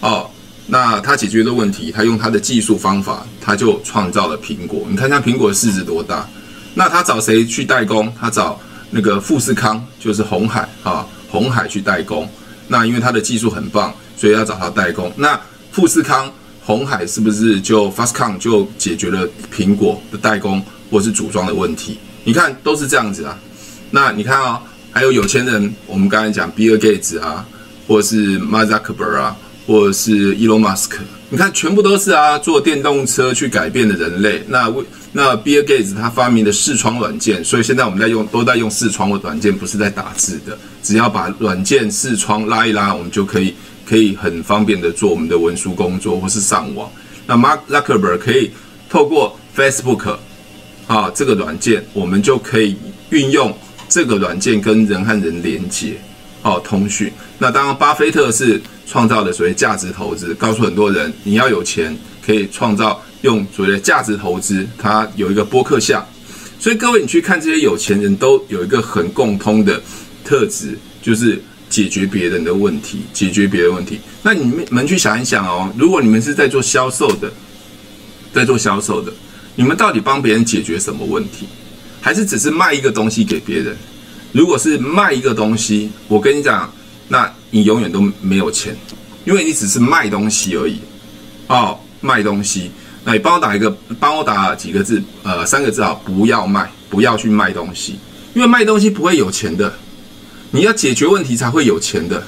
[0.00, 0.30] 哦，
[0.66, 4.86] 那他解决这个问题，他用他的技术方法，他就创造了苹果。
[4.88, 6.28] 你看像苹果的市值多大？
[6.74, 8.12] 那他找谁去代工？
[8.18, 8.58] 他找
[8.90, 12.28] 那个富士康，就是红海啊，红海去代工。
[12.68, 15.12] 那因为他的技术很棒，所以要找他代工。
[15.16, 15.40] 那
[15.72, 16.30] 富士康。
[16.62, 21.98] 红海是不是就 FastCon 就解决了苹果的代工或是组装的问题？
[22.22, 23.36] 你看都是这样子啊。
[23.90, 27.44] 那你看啊、哦，还有有钱人，我们刚才讲比尔盖茨啊，
[27.88, 30.98] 或者是 Mazakber 啊，或者是 Elon Musk，
[31.30, 34.44] 你看全部都是啊，坐电动车去改变的人类。
[34.46, 43.54] 那为那比尔盖茨他发明的视窗软件，所以现在我们在用都在用视窗的软件，不是在打字的，只要把软件视窗拉一拉，我们就可以。
[43.82, 46.88] 可以很方便的做我们的文书工作或是上网。
[47.26, 48.48] 那 Mark Zuckerberg 可以
[48.88, 50.16] 透过 Facebook
[50.86, 52.76] 啊这个软件，我们就可以
[53.08, 53.52] 运用
[53.88, 55.94] 这个软件跟人和人连接
[56.42, 57.12] 哦，通讯。
[57.36, 64.66] 那当然，巴菲特是创造的所谓价值投资，告诉很多人你要有钱可以创造用所谓的价值投资。
[64.78, 66.06] 他有一个播客项，
[66.58, 69.80] 所以各位你去看这些有钱人都有一个很共通的
[70.24, 71.42] 特质，就是。
[71.70, 74.00] 解决别人的问题，解决别人问题。
[74.24, 77.32] 那你们去想一想哦，如果你们是在做销售的，
[78.34, 79.12] 在做销售的，
[79.54, 81.46] 你们到底帮别人解决什么问题？
[82.00, 83.76] 还是只是卖一个东西给别人？
[84.32, 86.68] 如果是卖一个东西，我跟你讲，
[87.06, 88.76] 那你永远都没有钱，
[89.24, 90.80] 因为你只是卖东西而已。
[91.46, 92.72] 哦，卖东西，
[93.04, 97.98] 那你帮我打一个，帮我打几个字，呃，三个字啊，不要卖，不要去卖东西，
[98.34, 99.72] 因为卖东西不会有钱的。
[100.50, 102.22] 你要解决问题才会有钱的，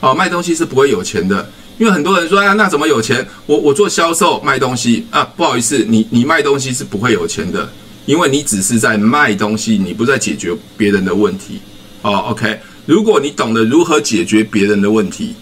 [0.00, 3.26] 哦，卖东西是不会有钱的，因为很多人说，啊，那怎么有钱？
[3.46, 7.70] 我我做销售卖东西啊，不好意思，你你卖东西是不会有钱的，
[8.06, 11.60] 因为你只是在卖东西，你不在解决别人的问题。
[12.02, 15.34] 哦，OK，如果你懂得如何解决别人的问题，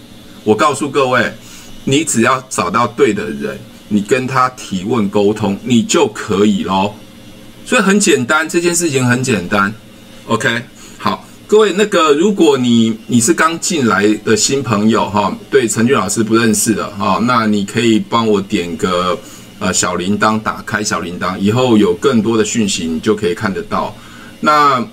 [0.43, 1.31] 我告诉各位，
[1.85, 6.95] 你只要找到对的人，你跟他提问沟通，你就可以咯。
[7.65, 9.73] 所以很简单，这件事情很简单。
[10.27, 10.61] OK，
[10.97, 11.23] 好。
[11.49, 19.17] 各位，那个，如果你你是刚进来的新朋友哈，对陈俊老师不认识的哈，那你可以帮我点个
[19.57, 23.95] 呃小铃铛，打开小铃铛，以后有更多的讯息你就可以看得到。
[24.41, 24.85] 那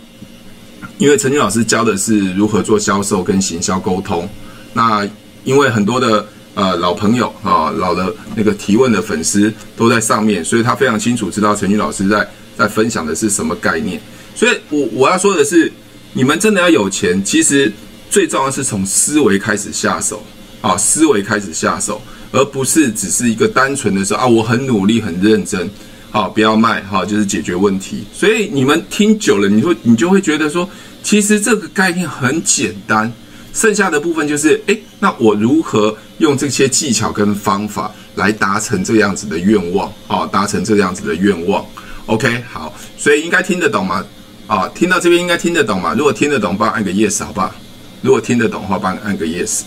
[0.98, 4.28] 因为陈俊老师教的是如何做销售跟行销沟通，
[4.72, 5.04] 那
[5.42, 6.24] 因为很多的
[6.54, 14.00] 呃老朋友啊，老的那个提问的粉丝都在上面，所以他非常清楚知道陈俊老师在在分享的是什么概念。
[14.34, 15.72] 所以我我要说的是。
[16.16, 17.72] 你们真的要有钱，其实
[18.08, 20.22] 最重要是从思维开始下手
[20.60, 25.68] 啊，思维开始下手，而不是只是一个单纯的说啊，我很努力很认真，
[26.12, 28.04] 好，不要卖哈，就是解决问题。
[28.12, 30.70] 所以你们听久了，你会你就会觉得说，
[31.02, 33.12] 其实这个概念很简单，
[33.54, 41.64] 剩下的部分就是，诶，那我如何用这些技巧跟方法来达成这样子的愿望啊，达成这样子的愿望。
[42.06, 44.04] OK，好，所以应该听得懂吗？
[44.46, 45.94] 啊，听到这边应该听得懂吗？
[45.96, 47.54] 如果听得懂，帮我按个 yes 好不好？
[48.02, 49.62] 如果听得懂的话，帮按个 yes。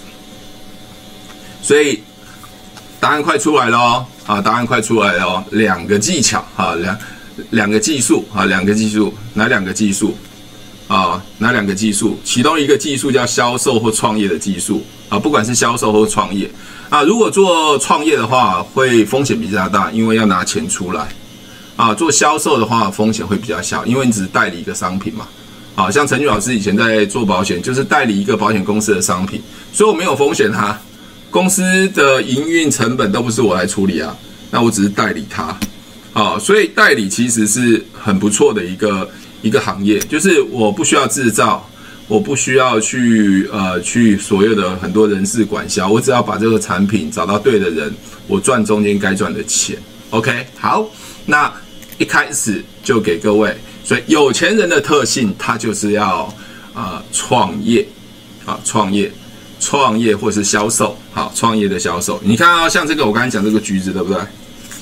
[1.63, 2.03] 所以
[2.99, 4.05] 答案快出来了哦！
[4.25, 5.43] 啊，答案快出来了哦！
[5.51, 6.97] 两个技巧啊，两
[7.51, 10.15] 两个技术啊，两个技术，哪两个技术？
[10.87, 12.17] 啊，哪两个技术？
[12.23, 16.49] 其中一个技术叫销售或创业的技术啊，不管是销售或创业
[16.89, 21.07] 啊，如果做创业的话，会风险比较大，因为要拿钱出来。
[21.75, 25.27] 啊，做销售的话风险会比较小，因为你只是代理一个商品嘛。
[25.75, 29.39] 啊，像陈俊老师以前在做保险，就是代理一个保险公司的商品，
[29.71, 30.81] 所以我没有风险哈。
[31.29, 34.15] 公司的营运成本都不是我来处理啊，
[34.49, 35.55] 那我只是代理它。
[36.13, 39.07] 啊，所以代理其实是很不错的一个
[39.41, 41.67] 一个行业，就是我不需要制造，
[42.07, 47.93] 我不需要去呃去所有的很多人事管销，我只要把这个产品找到对的人，
[48.27, 49.77] 我赚中间该赚的钱。
[50.09, 50.89] OK，好，
[51.25, 51.51] 那。
[51.99, 56.31] 一开始就给各位，所以有钱人的特性，他就是要
[56.71, 57.83] 啊、呃、创业，
[58.45, 59.11] 啊创业，
[59.59, 62.21] 创业或是销售，好创业的销售。
[62.23, 64.21] 你看啊、像这个我刚才讲这个橘子，对不对？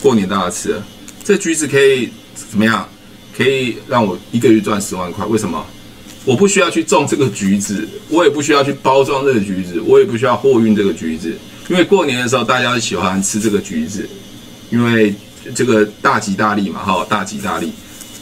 [0.02, 0.76] 过年大家吃，
[1.24, 2.86] 这橘子可以怎么样？
[3.36, 5.26] 可以让我一个月赚十万块？
[5.26, 5.66] 为什么？
[6.24, 11.38] 我不需要去种这个橘子，我也不需要去包装这个橘子，我也不需要货运这个橘子，
[11.70, 14.08] 因为过年的时候大家喜欢吃这个橘子，
[14.70, 15.14] 因为。
[15.54, 17.72] 这个大吉大利嘛，哈，大吉大利，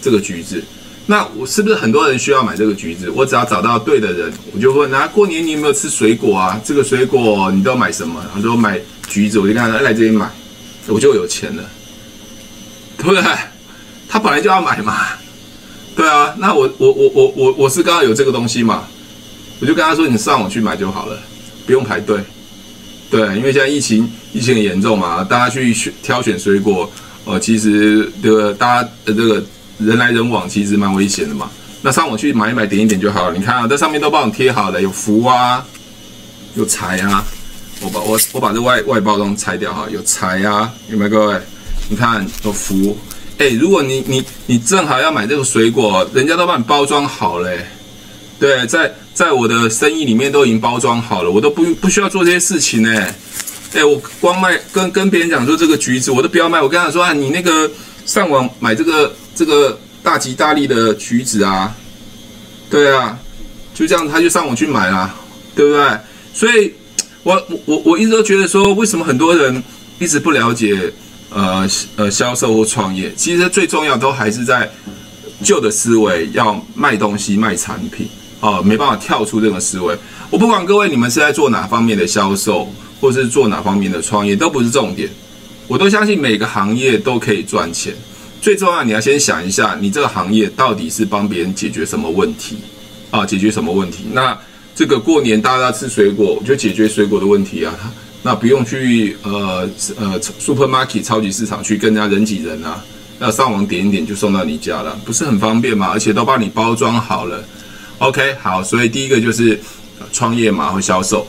[0.01, 0.61] 这个橘子，
[1.05, 3.09] 那我是不是很多人需要买这个橘子？
[3.11, 6.59] 我只要找到对的人，我就问他，过年你有没有吃水果啊？
[6.65, 8.21] 这个水果你都买什么？
[8.35, 10.29] 他说买橘子，我就跟他说来这边买，
[10.87, 11.63] 我就有钱了，
[12.97, 13.23] 对不对？
[14.13, 15.07] 他本来就要买嘛，
[15.95, 18.83] 对啊，那我我我我我我是刚好有这个东西嘛，
[19.59, 21.19] 我就跟他说你上网去买就好了，
[21.65, 22.19] 不用排队，
[23.09, 26.87] 对，因为现在疫情疫情很严重嘛，大家去选挑选水果。
[27.25, 29.43] 呃，其实这个大家的这个
[29.79, 31.49] 人来人往，其实蛮危险的嘛。
[31.81, 33.35] 那上网去买一买，点一点就好了。
[33.35, 35.65] 你看啊，这上面都帮你贴好了，有福啊，
[36.53, 37.25] 有财啊。
[37.81, 41.41] 我把我我把这外外包装拆掉哈，有财啊，有没有各位？
[41.89, 42.95] 你看有福。
[43.43, 47.51] 哎，如果你你你正好要买这个水果，人家都帮你包装好了。
[48.39, 53.05] 对，在在我的生意里面都已经包装好了，我都不不需要做这些事情呢。
[53.73, 57.69] 哎，我光卖跟跟别人讲说这个橘子我都不要卖，我跟他说啊，你那个
[58.05, 61.75] 上网买这个这个大吉大利的橘子啊，
[62.69, 63.19] 对啊，
[63.73, 65.13] 就这样他就上网去买啦，
[65.53, 65.99] 对不对？
[66.33, 66.73] 所以
[67.23, 69.61] 我我我一直都觉得说，为什么很多人
[69.99, 70.77] 一直不了解
[71.33, 74.69] 呃呃销售或创业，其实最重要都还是在
[75.43, 78.07] 旧的思维，要卖东西卖产品
[78.39, 79.97] 哦，没办法跳出这个思维。
[80.29, 82.67] 我不管各位你们是在做哪方面的销售，
[83.01, 85.09] 或是做哪方面的创业，都不是重点。
[85.67, 87.93] 我都相信每个行业都可以赚钱，
[88.41, 92.57] 最重要你要先想一下，你这个行业到底是帮别人解决什么问题
[93.11, 93.25] 啊？
[93.25, 94.05] 解决什么问题？
[94.11, 94.37] 那
[94.75, 97.73] 这个过年大家吃水果，就解决水果的问题啊。
[98.23, 102.81] 那不用去呃呃 supermarket 超级市场去跟人家人挤人啊，
[103.19, 105.89] 要上网点一点就送到你家了，不是很方便吗？
[105.91, 107.43] 而且都帮你包装好了。
[107.99, 109.59] OK，好，所以第一个就是
[110.11, 111.27] 创业嘛，或销售，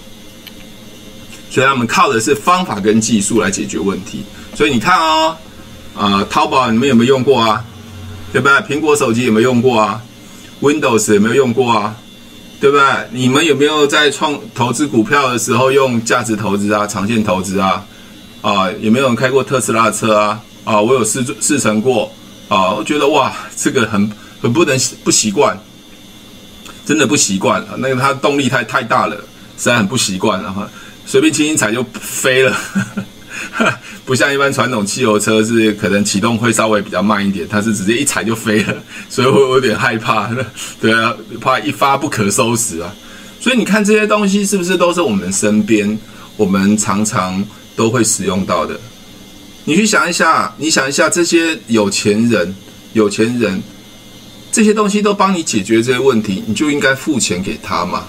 [1.51, 4.25] 所以他们靠的是方法跟技术来解决问题。
[4.55, 5.37] 所以你看哦，
[5.97, 7.65] 呃，淘宝你们有没有用过啊？
[8.33, 8.55] 对不对？
[8.63, 10.03] 苹果手机有没有用过啊
[10.61, 11.95] ？Windows 有没有用过啊？
[12.65, 12.87] 对不对？
[13.11, 17.85] 你们有没有在创投资股票的时候用价值投资啊、长线投资啊？
[18.41, 20.41] 啊，有没有人开过特斯拉的车啊？
[20.65, 22.11] 啊，我有试试乘过
[22.49, 25.55] 啊，我觉得哇，这个很很不能不习惯，
[26.87, 27.63] 真的不习惯。
[27.77, 29.15] 那个它动力太太大了，
[29.59, 30.43] 实在很不习惯。
[30.43, 30.63] 然后
[31.05, 32.57] 随便轻轻踩就飞了。
[34.05, 38.75] 不像一般传统汽油车是可能启动会稍微比较慢一点，它是直接一踩就飞了，
[39.09, 40.31] 所以我有点害怕，
[40.81, 42.95] 对啊，怕一发不可收拾啊。
[43.41, 45.99] 所以你看这些东西是不是都是我们身边
[46.37, 47.45] 我们常常
[47.77, 48.79] 都会使用到的？
[49.65, 52.55] 你去想一下，你想一下这些有钱人，
[52.93, 53.63] 有钱人
[54.51, 58.05] 这些东西都帮你解决这些问题，你就应该付钱给他嘛。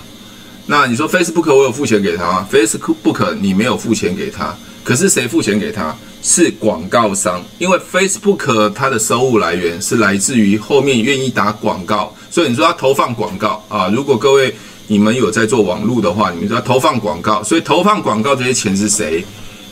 [0.66, 4.56] 那你说 Facebook 我有付钱给他吗？Facebook 你没有付钱给他。
[4.86, 5.94] 可是谁付钱给他？
[6.22, 13.92] 是广告商，因为 Facebook 它的收入来源是来自于后面愿意打广告，所以你说要投放广告啊。
[13.94, 14.56] 如果各位
[14.88, 19.24] 你们有在做网络的话，你们说要投放广告，所以投放广告这些钱是谁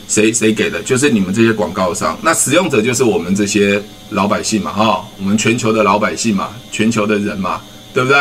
[0.06, 0.80] 谁谁给的？
[0.82, 2.16] 就是你们这些广告商。
[2.22, 7.60] 那使用者就是我们这些老百姓嘛，哈，我们全球的老百姓嘛，全球的人嘛，
[7.92, 8.18] 对不对？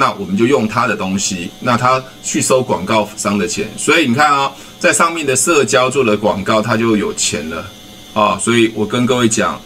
[0.00, 7.66] 那我们就用他的东西，那他去收广告商的钱，所以你看啊、在上面的社交做了广告，他就有钱了
[8.14, 9.60] 啊、所以我跟各位讲，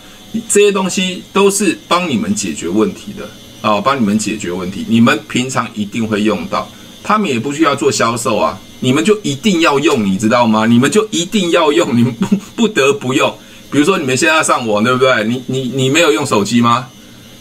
[0.48, 3.30] 这些东西都是帮你们解决问题的
[3.62, 4.84] 啊，帮你们解决问题。
[4.88, 6.68] 你们平常一定会用到，
[7.04, 10.66] 他们也不需要做销售啊，你们就一定要用，你知道吗？
[10.66, 13.32] 你们就一定要用，你们不不得不用。
[13.70, 15.22] 比如说你们现在上网，对不对？
[15.22, 16.88] 你你你没有用手机吗？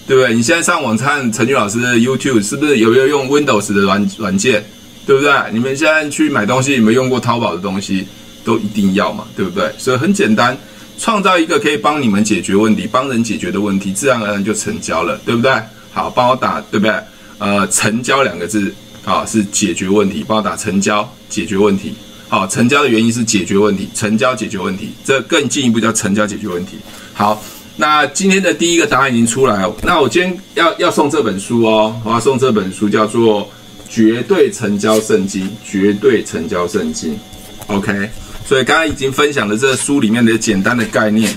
[0.05, 0.33] 对不对？
[0.33, 4.63] 你现在上网看陈俊老师的 YouTube，是不是有没有用 Windows 的软软件？
[5.05, 5.31] 对不对？
[5.51, 8.05] 你们现在去买东西，有没有用过淘宝的东西？
[8.45, 9.69] 都一定要嘛，对不对？
[9.77, 10.57] 所以很简单，
[10.97, 15.51] 创造一个可以帮你们解决问题、帮人解决的问题，自然而然就成交了，对不对？
[15.91, 16.93] 好，帮我打，对不对？
[17.39, 18.73] 呃，成交两个字
[19.05, 21.93] 啊，是解决问题，帮我打成交，解决问题。
[22.27, 26.77] 好，成交的原因是解决问题，成交解决问题，这更进一步叫成交解决问题。
[27.13, 27.41] 好。
[27.75, 29.75] 那今天的第一个答案已经出来了。
[29.81, 33.41] 那我今天要要送这本书哦，我要送这本书叫做
[33.89, 37.19] 《绝对成交圣经》，绝对成交圣经。
[37.67, 38.09] OK，
[38.45, 41.35] 所以刚刚已经分享了这书里面的简单的概念，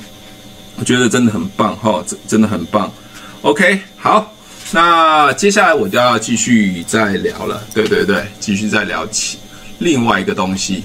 [0.76, 2.92] 我觉得真的很棒哈，真真的很棒。
[3.40, 4.30] OK，好，
[4.72, 7.62] 那接下来我就要继续再聊了。
[7.72, 9.38] 对对对，继续再聊起
[9.78, 10.82] 另外一个东西。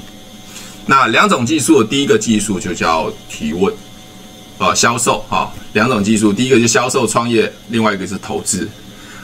[0.85, 3.73] 那两种技术，第一个技术就叫提问。
[4.61, 8.69] 啊，销售啊，两种技术，第一个是销售创业，另外一个是投资，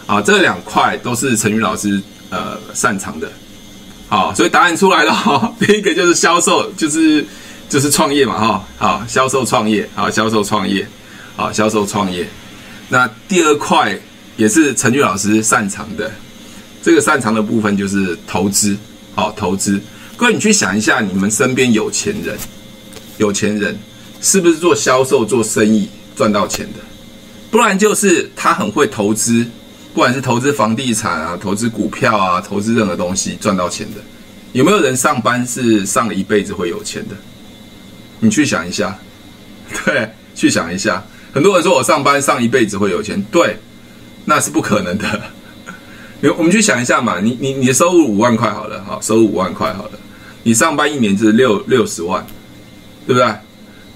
[0.08, 3.32] 啊，这两块都是陈宇老师呃擅长的，
[4.10, 7.24] 好，所以答案出来了哈，第一个就是销售，就是
[7.70, 10.88] 就是创业嘛哈，好，销售创业，好，销售创业，
[11.36, 12.28] 好，销售创业，
[12.90, 13.96] 那第二块
[14.38, 16.12] 也是陈宇老师擅长的，
[16.82, 18.76] 这个擅长的部分就是投资，
[19.14, 19.80] 好，投资，
[20.16, 22.36] 各位你去想一下，你们身边有钱人，
[23.20, 23.78] 有钱人。
[24.22, 26.80] 是不是做销售、做生意赚到钱的？
[27.50, 29.46] 不然就是他很会投资，
[29.94, 34.02] 不管是投资房地产啊、投资股票啊、投资任何东西赚到钱的。
[34.54, 37.16] 有没有人上班是上了一辈子会有钱的？
[38.20, 38.98] 你去想一下，
[39.86, 41.04] 对，去想一下。
[41.32, 43.58] 很多人说我上班上一辈子会有钱，对，
[44.26, 45.22] 那是不可能的。
[46.36, 49.92] 我们去想一下嘛，你你你的收入五万块好了，好，收入五万块好了，
[50.42, 52.26] 你上班一年就是六六十万，
[53.06, 53.28] 对不对？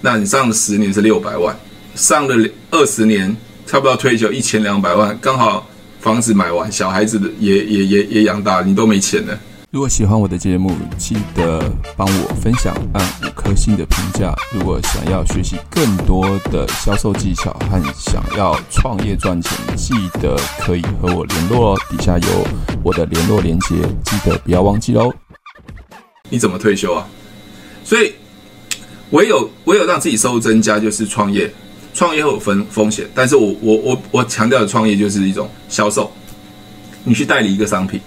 [0.02, 1.56] 那你上了十年是六百万，
[1.94, 3.36] 上了二十年
[3.68, 5.68] 差不多退休一千两百万，刚好
[6.00, 9.40] 房子买完，小孩子的也也也也养大，你都没钱了。
[9.70, 14.34] 如果喜欢我的节目，记得帮我分享，按五颗星的评价。
[14.52, 22.48] 如果想要学习更多的销售技巧和想要创业赚钱，记得可以和我联络哦，底下有
[22.84, 25.14] 我的联络连接，记得不要忘记喽。
[26.28, 27.08] 你怎么退休啊？
[27.84, 28.16] 所以。
[29.12, 31.50] 唯有唯有让自己收入增加，就是创业。
[31.94, 36.10] 创业会有分风险，但是我我我我强调的创业就是一种销售，
[37.04, 38.00] 你去代理一个商品，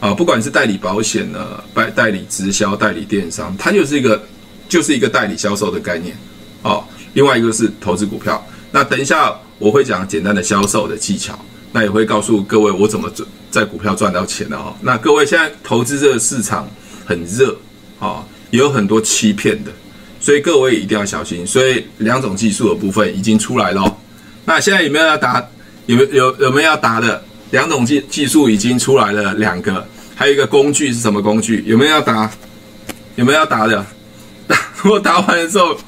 [0.00, 4.20] 啊，不管是代理保险呢，代代理直销、代理电商，它就是一个
[4.68, 6.16] 就是一个代理销售的概念，
[6.62, 6.82] 哦。
[7.14, 11.38] 另外一个是投资股票，那等一下我会讲简单的销售的技巧，
[11.70, 14.76] 那也会告诉各位我怎么赚在股票赚到钱的哈。
[14.82, 16.68] 那各位现在投资这个市场
[17.06, 17.56] 很热
[18.00, 19.70] 啊，也有很多欺骗的。
[20.26, 21.46] 所以各位一定要小心。
[21.46, 23.96] 所以两种技术的部分已经出来了。
[24.44, 25.40] 那现在有没有要答？
[25.86, 27.22] 有没有有有没有要答的？
[27.52, 31.62] 两种技技术已经出来了两个，还有一个工具是什么工具？
[31.64, 32.28] 有没有要答？
[33.14, 33.86] 有没有要答的？
[34.48, 34.58] 答
[34.90, 35.78] 我答完了之后，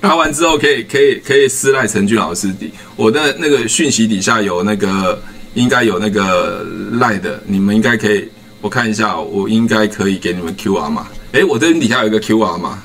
[0.00, 5.20] 答完之后可以可以可以私赖陈俊老师底，我的那个讯息底下有那个
[5.54, 8.28] 应该有那个赖的，你们应该可以，
[8.60, 11.08] 我看一下，我应该可以给你们 QR 码。
[11.32, 12.80] 诶，我这边底下有一个 QR 码。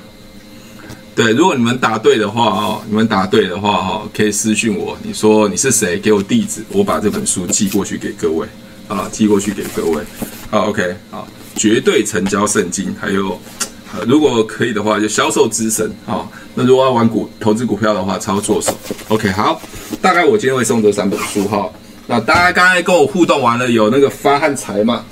[1.16, 8.46] 对，如果你们答对的话哦，你们答对的话哈，可以私讯我，你说你是谁，给我地址，我把这本书寄过去给各位
[8.90, 10.04] 啊，寄过去给各位。
[10.52, 13.40] 好，OK，好，绝对成交圣经，还有，
[14.06, 16.28] 如果可以的话，就销售之神啊。
[16.54, 18.78] 那如果要玩股投资股票的话，操作手。
[19.08, 19.62] OK，好，
[20.02, 21.70] 大概我今天会送这三本书哈。
[22.08, 25.06] 那大家刚才跟我互动完了，有那个发和财嘛，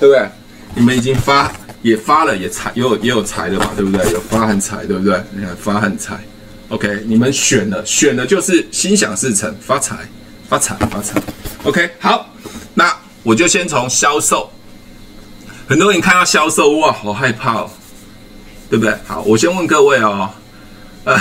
[0.00, 0.26] 对不对？
[0.74, 1.52] 你们已经发。
[1.82, 4.12] 也发了，也财也有也有财的嘛，对不对？
[4.12, 5.20] 有发和财，对不对？
[5.34, 6.18] 你看发和财
[6.68, 9.96] ，OK，你们选了，选的就是心想事成，发财，
[10.48, 11.20] 发财，发财
[11.64, 12.28] ，OK，好，
[12.74, 14.50] 那我就先从销售。
[15.68, 17.70] 很多人看到销售，哇，好害怕哦，
[18.70, 18.94] 对不对？
[19.06, 20.30] 好，我先问各位哦，
[21.04, 21.18] 呃，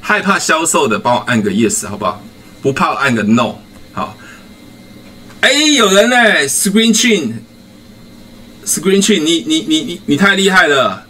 [0.00, 2.22] 害怕销售的，帮我按个 yes，好不好？
[2.62, 3.56] 不怕按个 no，
[3.92, 4.16] 好。
[5.40, 6.16] 哎，有人呢
[6.48, 7.32] ，Screen chain。
[8.68, 11.06] Screen Chain，你你你你你太厉害了！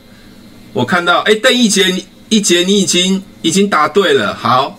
[0.73, 1.93] 我看到，哎，邓一杰，
[2.29, 4.33] 一杰，你已经已经答对了。
[4.33, 4.79] 好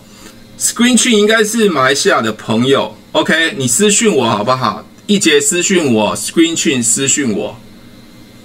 [0.58, 2.96] ，Screen Chain 应该是马来西亚的朋友。
[3.12, 4.82] OK，你私讯我好不好？
[5.06, 7.54] 一杰私讯我，Screen Chain 私讯我。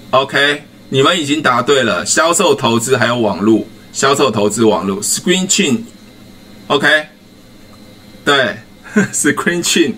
[0.10, 5.78] OK，你们已经答对了，销售、投资还有网络，销售、投资、网络，Screen Chain。
[6.68, 7.06] OK，
[8.26, 8.58] 对，
[9.14, 9.94] Screen Chain。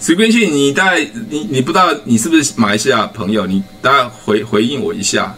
[0.00, 3.46] Screen Chin，你大概你你不知道你是不是马来西亚朋友？
[3.46, 5.34] 你大概回回应我一下。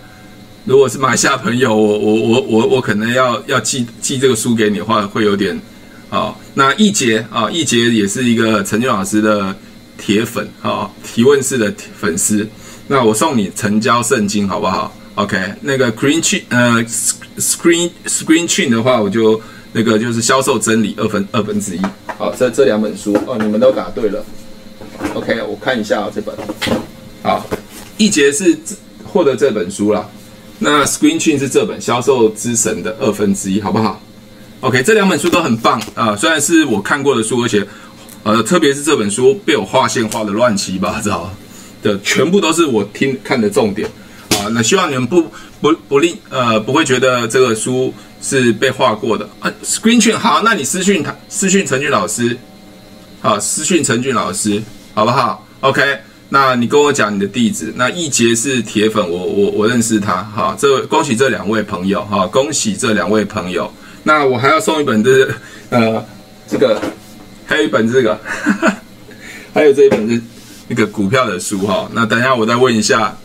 [0.65, 5.61] 如果是马来西亚朋友，我 我我我我可能要要寄寄这个书给你的话，会有点
[6.09, 9.55] 啊、那易杰啊，易杰也是一个陈俊老师的
[9.99, 12.49] 铁粉啊、提问式的粉丝。
[12.87, 16.83] 那我送你成交圣经好不好？OK，那个 Green Chin 呃
[17.39, 19.41] Screen Screen Chin 的话，我就
[19.75, 21.81] 那个就是销售真理二分二分之一。
[22.16, 24.25] 好，这这两本书哦，你们都答对了。
[25.14, 26.35] OK，我看一下啊、这本
[27.22, 27.45] 好，
[27.97, 28.57] 一节是
[29.05, 30.09] 获得这本书了，
[30.61, 34.01] 那 Screen Chain 是这本销售之神的二分之一，好不好
[34.61, 37.66] ？OK，这两本书都很棒啊、虽然是我看过的书，而且
[38.22, 41.29] 呃，特别是这本书被我划线划的乱七八糟
[41.83, 43.89] 的，全部都是我听看的重点
[44.31, 44.47] 啊。
[44.53, 45.27] 那希望你们不
[45.65, 49.51] 不不吝呃不会觉得这个书是被画过的啊。
[49.65, 52.37] Screen Chin 好，那你私讯他，私讯陈俊老师，
[53.23, 54.62] 好，私讯陈俊老师。
[54.93, 55.83] 好不好？OK，
[56.29, 57.73] 那你跟我讲你的地址。
[57.75, 60.23] 那易杰是铁粉，我我我认识他。
[60.23, 63.73] 好，这恭喜这两位朋友哈，恭喜这两位朋友。
[64.03, 65.29] 那我还要送一本这、
[65.71, 66.05] 呃
[66.47, 66.79] 这个，
[67.47, 68.17] 还有一本这个，
[69.55, 70.23] 还有这一本是
[70.69, 71.91] 那个股票的书哈。
[71.93, 73.17] 那等一下我再问一下，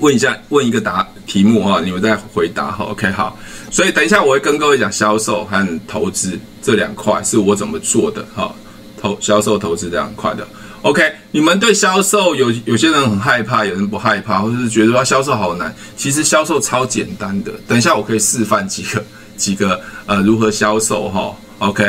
[0.00, 2.86] 问一下问一个答题目哈，你们再回答哈。
[2.90, 3.38] OK，好。
[3.70, 8.52] 所以等一下我会跟各位讲销售和投资这两块是我怎么做的哈，
[9.00, 10.46] 投销售投资这两块的。
[10.82, 15.74] OK，你们对销售有有些人很害怕，有人不害怕，或者是觉得说销售好难。
[15.94, 19.04] 其实销售超简单的，等一下我可以示范几个
[19.36, 21.36] 几个呃如何销售哈。
[21.58, 21.86] OK，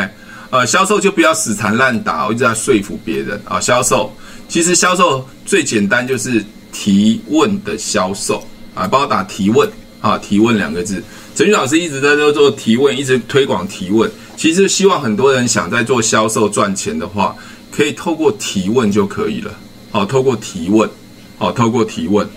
[0.50, 3.62] 呃销售就不要死缠烂打，我一直在说服别人啊。
[3.62, 4.14] 销售
[4.50, 8.44] 其实销售最简单就是提问的销售
[8.74, 9.70] 啊，帮我打提问
[10.02, 11.04] 啊，提问两个字。
[11.36, 14.10] 陈俊老师一直在做做提问，一直推广提问。
[14.36, 17.36] 其实希望很多人想在做销售赚钱的话。
[17.72, 19.58] 可以透过提问就可以了，
[19.92, 20.90] 好，透过提问，
[21.38, 22.28] 好，透过提问，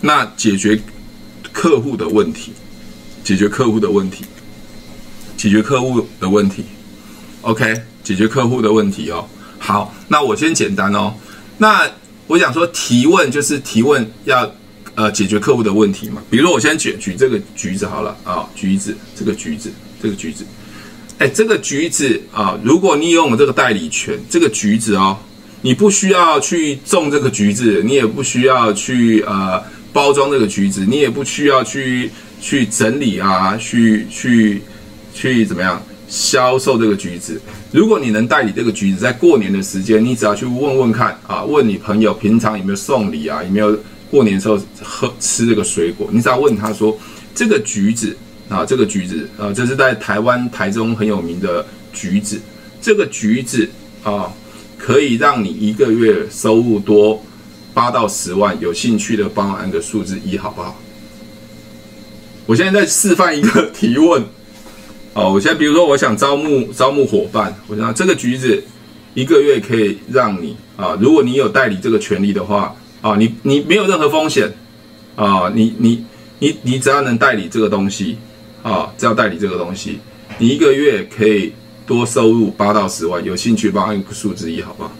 [0.00, 0.80] 那解决
[1.50, 2.52] 客户的问题，
[3.24, 4.24] 解决客户的问题，
[5.36, 6.64] 解决客户的问题
[7.40, 9.26] ，OK，解决客户的问题哦。
[9.58, 11.12] 好，那我先简单哦。
[11.58, 11.90] 那
[12.26, 14.50] 我想说提问就是提问要
[14.94, 16.22] 呃解决客户的问题嘛。
[16.30, 19.70] 比如我先举举这个橘子好了啊，橘子，这个橘子，
[20.02, 20.44] 这个橘子。
[21.18, 25.16] 哎，这个橘子啊，如果你拥有这个代理权，这个橘子哦，
[25.62, 29.62] 你不需要去种这个橘子，你也不需要去呃
[29.92, 32.10] 包装这个橘子，你也不需要去
[32.40, 34.60] 去整理啊，去去
[35.14, 37.40] 去怎么样销售这个橘子。
[37.72, 43.76] 如果你能代理这个橘子，在过年的时间，你只要去问问看啊，问你朋友平常有没有送礼啊，有没有
[44.10, 46.96] 过年时候喝吃这个水果，你只要问他说，
[47.34, 48.16] 这个橘子
[48.48, 52.40] 啊，这个橘子啊，这是在台湾台中很有名的橘子，
[52.80, 53.68] 这个橘子
[54.04, 54.32] 啊，
[54.78, 57.20] 可以让你一个月收入多
[57.74, 60.80] 八到十万，有兴趣的帮我按个数字一，好不好？
[62.46, 64.22] 我现在在示范一个 提问。
[65.16, 68.62] 哦，我现在比如说，我想招募招募伙伴，我想这个橘子
[69.14, 74.52] 一个月可以让你啊，如果你有代理这个权利的话啊，你你没有任何风险
[75.16, 76.04] 啊，你你
[76.38, 78.18] 你你只要能代理这个东西
[78.62, 80.00] 啊，只要代理这个东西，
[80.36, 81.50] 你一个月可以
[81.86, 84.92] 多收入八到十万，有兴趣帮按个数字一，好不好？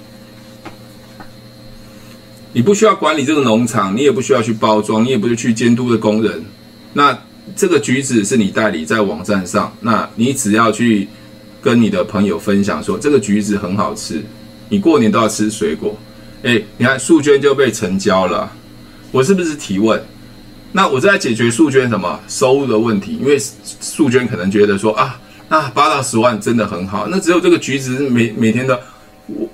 [2.55, 6.43] 你不需要管理这个农场，你也不需要去包装，你也不是去监督的工人，
[6.95, 7.19] 那。
[7.55, 11.07] 这个橘子是你代理在网站上，那你只要去
[11.63, 14.23] 跟你的朋友分享说这个橘子很好吃，
[14.69, 15.97] 你过年都要吃水果，
[16.43, 18.51] 诶，你看素娟就被成交了，
[19.13, 20.03] 我是不是提问？
[20.73, 23.17] 那我在解决素娟什么收入的问题？
[23.21, 25.19] 因为素娟可能觉得说啊，
[25.49, 28.77] 那八到十万真的很好，那只有这个橘子每每天都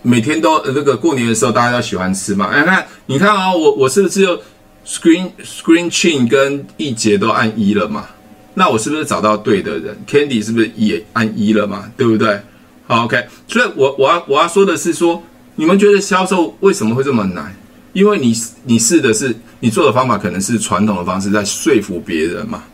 [0.03, 2.47] 每天都呃这个过年的时候大家都喜欢吃嘛？
[2.47, 4.41] 哎，那你看啊，我我是不是又
[4.87, 8.07] ？Screen Screen Chain 跟一杰都按一了嘛？
[8.55, 11.91] 那我是不是找到对的人？Candy 是不是也按一了嘛？
[11.97, 12.41] 对不对？
[12.87, 13.25] 好，OK。
[13.49, 15.23] 所以我我要我要说的是说，
[15.57, 17.55] 你们觉得销售为什么会这么难？
[17.95, 22.65] 因为你你试的是你做的方法可能是传统的方式在说服别人嘛。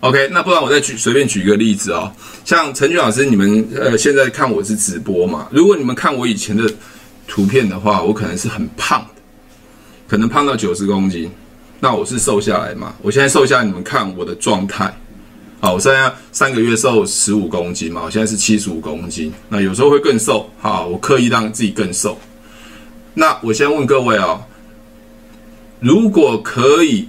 [0.00, 2.12] OK，那不然我再举随便举一个例子哦，
[2.44, 5.48] 像陈俊老师，你们呃现在看我是直播嘛？
[5.50, 6.68] 如果你们看我以前的
[7.26, 9.04] 图片的话，我可能是很胖。
[10.08, 11.30] 可能胖到九十公斤，
[11.80, 12.94] 那我是瘦下来嘛？
[13.02, 14.94] 我现在瘦下来，你们看我的状态。
[15.58, 19.32] 好，我现在三个月瘦十五公斤嘛，我现在是七十五公斤。
[19.48, 22.16] 那有时候会更瘦，好，我刻意让自己更瘦。
[23.14, 24.42] 那我先问各位哦，
[25.80, 27.08] 如果可以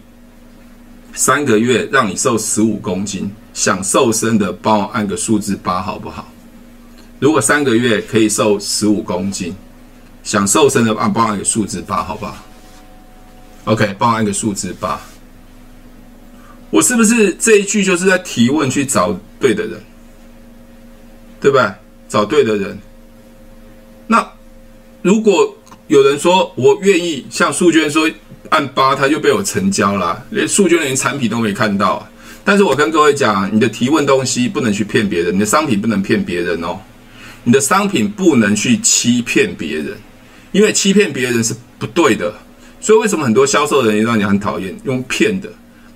[1.14, 6.28] 三个月让你瘦十五公斤，想瘦身的帮我按个数字八好不好？
[7.20, 9.54] 如果三个月可以瘦十五公斤，
[10.24, 12.38] 想瘦身的帮帮我按个数字八好不好
[13.68, 14.98] ？OK，帮我按个数字八。
[16.70, 19.82] 我是不是这一句就是在提问去找对的人，
[21.42, 21.76] 对吧？
[22.08, 22.80] 找对的人。
[24.08, 24.26] 那
[25.02, 25.54] 如果
[25.88, 28.10] 有人说我愿意，像素娟说
[28.50, 32.08] 按八，他就被我成交了，连素娟连产品都没看到。
[32.46, 36.80] 但是我跟各位讲，你的提问东西不能去骗别人，你的商品不能骗别人哦，
[37.44, 39.98] 你的商品不能去欺骗别人，
[40.54, 42.34] 因为欺骗别人是不对的。
[42.80, 45.50] 所以为什么很多销售人员让你很讨厌用骗的？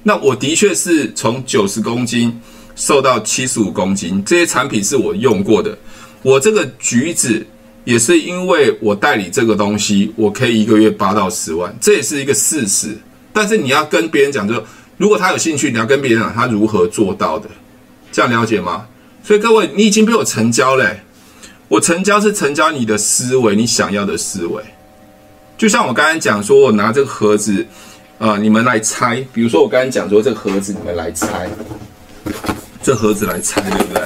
[0.04, 2.36] 那我的确是从九十公斤
[2.76, 5.78] 瘦到七十五公斤，这些产品是我用过的。
[6.24, 7.46] 我这个橘子
[7.84, 12.98] 也是因为我代理这个东西，我可以一个月八到十万，这也是一个事实。
[13.32, 14.64] 但是你要跟别人讲，就
[14.98, 17.50] 如果他有兴趣，你要跟别人讲他如何做到的，
[18.12, 18.86] 这样了解吗？
[19.24, 21.00] 所以各位，你已经被我成交嘞，
[21.68, 24.64] 我成交是成交你的思维，你想要的思维。
[25.62, 27.64] 就像我刚才讲说，我拿这个盒子，
[28.18, 29.24] 呃，你们来猜。
[29.32, 31.48] 比如说我刚才讲说这个盒子，你们来猜，
[32.82, 34.02] 这盒子来猜，对不对？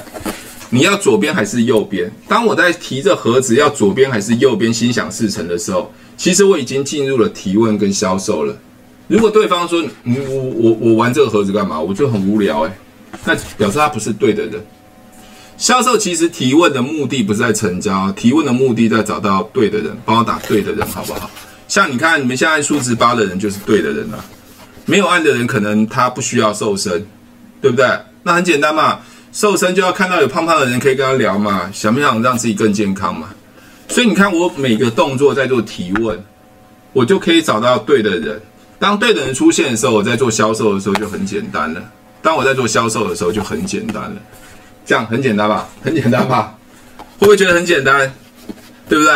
[0.69, 2.11] 你要左边还是右边？
[2.27, 8.53] 当我在提这盒子要左边还是右边，心想事成的时候，其实我已经进入了提问跟销售了。
[9.07, 11.79] 如果对方说，你，我我我玩这个盒子干嘛？
[11.79, 12.77] 我就很无聊哎，
[13.23, 14.61] 那表示他不是对的人。
[15.57, 21.29] 销售其实提问的目的不是在成交，提问的目的在找到对的人，帮我打对的人，好不好？
[21.67, 24.23] 像你看，你们现在数字八的人就是对的人了，
[24.85, 27.05] 没有按的人可能他不需要瘦身，
[27.61, 27.87] 对不对？
[28.23, 28.99] 那很简单嘛，
[29.31, 33.29] 瘦身就要看到有胖胖的人可以跟他聊嘛，想不想让自己更健康嘛？
[33.87, 36.21] 所以你看我每个动作在做提问，
[36.91, 38.41] 我就可以找到对的人。
[38.77, 41.81] 当对的人出现的时候，我在做销售的时候就很简单了。
[42.21, 44.15] 当我在做销售的时候就很简单了，
[44.85, 45.67] 这样很简单吧？
[45.83, 46.55] 很简单吧？
[47.19, 48.13] 会不会觉得很简单？
[48.87, 49.11] 对不对？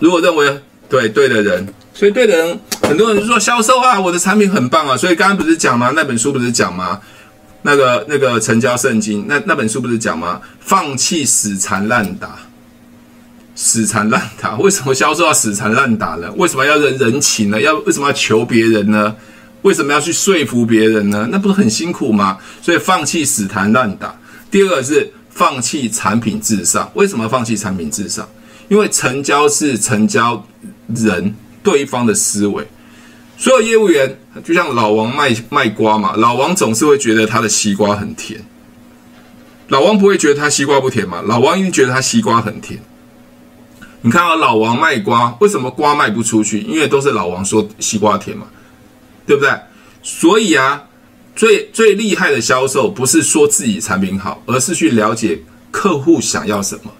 [0.00, 0.60] 如果认为。
[0.90, 4.96] 对对的人，所以对的人，很多人就说销售啊，我的产品很棒啊。
[4.96, 5.92] 所以刚刚不是讲吗？
[5.94, 6.98] 那本书不是讲吗？
[7.60, 10.40] 那个那个成交圣经，那那本书不是讲吗？
[10.60, 12.38] 放弃死缠烂打，
[13.54, 14.56] 死缠烂打。
[14.56, 16.32] 为什么销售要死缠烂打呢？
[16.38, 17.60] 为什么要人人情呢？
[17.60, 19.14] 要为什么要求别人呢？
[19.60, 21.28] 为什么要去说服别人呢？
[21.30, 22.38] 那不是很辛苦吗？
[22.62, 24.14] 所以放弃死缠烂打。
[24.50, 26.90] 第二个是放弃产品至上。
[26.94, 28.28] 为什么放弃产品至上？
[28.68, 30.44] 因为成交是成交。
[30.96, 32.66] 人对方的思维，
[33.36, 38.42] 所有业务员就像老王卖卖瓜嘛，老王总是会觉得他的西瓜很甜。
[39.68, 41.20] 老王不会觉得他西瓜不甜嘛？
[41.26, 42.80] 老王一定觉得他西瓜很甜。
[44.00, 46.60] 你看啊，老王卖瓜，为什么瓜卖不出去？
[46.62, 48.46] 因为都是老王说西瓜甜嘛，
[49.26, 49.52] 对不对？
[50.02, 50.84] 所以啊，
[51.38, 55.38] 最最厉害的销售不是说自己产品好，而是去了解
[55.70, 56.92] 客户想要什么。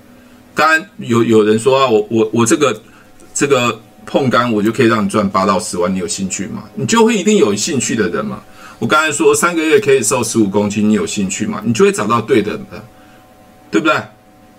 [0.54, 2.80] 当然有有人说啊，我我我这个
[3.34, 3.78] 这个。
[4.10, 6.62] 碰杆我就可以让你赚八到十万，你有兴趣吗？
[6.74, 8.40] 你就会一定有兴趣的人嘛。
[8.78, 11.60] 我刚才说三个月可以瘦十五公斤，你有兴趣吗？
[11.62, 12.60] 你就会找到对的人，
[13.70, 13.94] 对不对？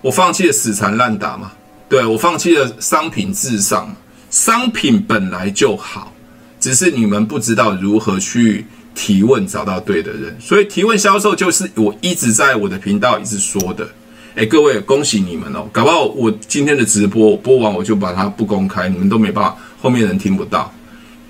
[0.03, 1.51] 我放弃了死缠烂打嘛，
[1.89, 3.91] 对，我放弃了商品至上，
[4.29, 6.13] 商品本来就好，
[6.59, 8.63] 只是你们不知道如何去
[9.01, 13.87] 提问找到对的人，所以提问销售就是我一直在我的频道一直说的。
[14.35, 15.65] 哎，各位，恭喜你们哦！
[15.71, 20.69] 搞不好我今天的直播播完，我就把它不公开，你们都没办法，后面人听不到。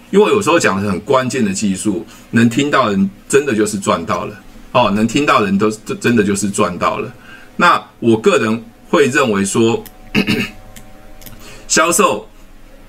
[0.10, 4.36] 因为有时候讲的很关键的技术，能听到人真的就是赚到了
[4.72, 5.70] 哦，能听到人都
[6.02, 7.14] 真的就是赚到了。
[7.56, 9.84] 那我个人会认为说，
[11.68, 12.28] 销售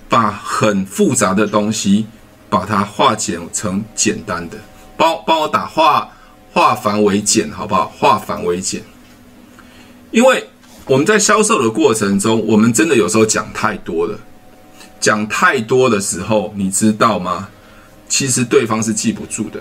[0.08, 2.06] 把很复杂的东西
[2.48, 4.56] 把它化简成简单的，
[5.00, 6.10] 帮帮我打化
[6.52, 7.90] 化繁为简，好不好？
[7.96, 8.82] 化繁为简。
[10.10, 10.46] 因为
[10.84, 14.18] 我们在销售的过程中，我们真的有时候讲太多了，
[15.00, 17.48] 讲太多的时候，你知道吗？
[18.10, 19.58] 其实对方是记不住的，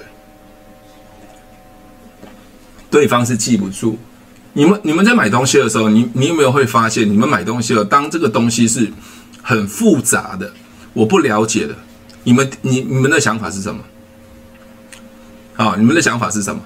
[2.91, 3.97] 对方是记不住。
[4.51, 8.91] 你们你们在买东西的时候，你你有没有会发现，你们买东西了，当这个东西是
[9.41, 10.51] 很复杂的，
[10.91, 11.73] 我不了解的，
[12.25, 13.81] 你们你你们的想法是什么？
[15.59, 16.61] 好，你们的想法是什么？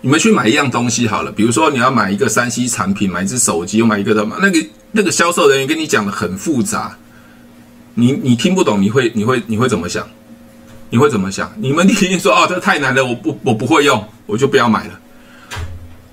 [0.00, 4.58] 你们去买一样东西好了，比如说你要买一个三 C 产品，买一只手机，又买一个的嘛，那个
[4.90, 6.98] 那个销售人员跟你讲的很复杂，
[7.94, 10.04] 你你听不懂，你会你会你会怎么想？
[10.90, 11.52] 你会怎么想？
[11.56, 14.98] 你们听说哦，这个太难了，我不我不会用，我就不要买了，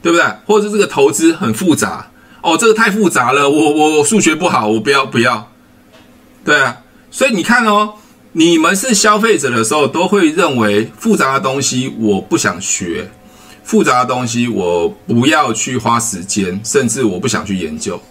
[0.04, 0.26] 对不对？
[0.46, 2.06] 或者是这个投资很复杂，
[2.44, 5.52] 哦，这个太复杂了，我我数学不好，我不要不要，
[6.46, 6.78] 对啊，
[7.10, 7.96] 所以你看哦，
[8.34, 13.10] 你们是消费者的时候，都会认为复杂的东西我不想学。
[13.64, 18.02] 复杂的东西我不要去花时间，甚至我不想去研究。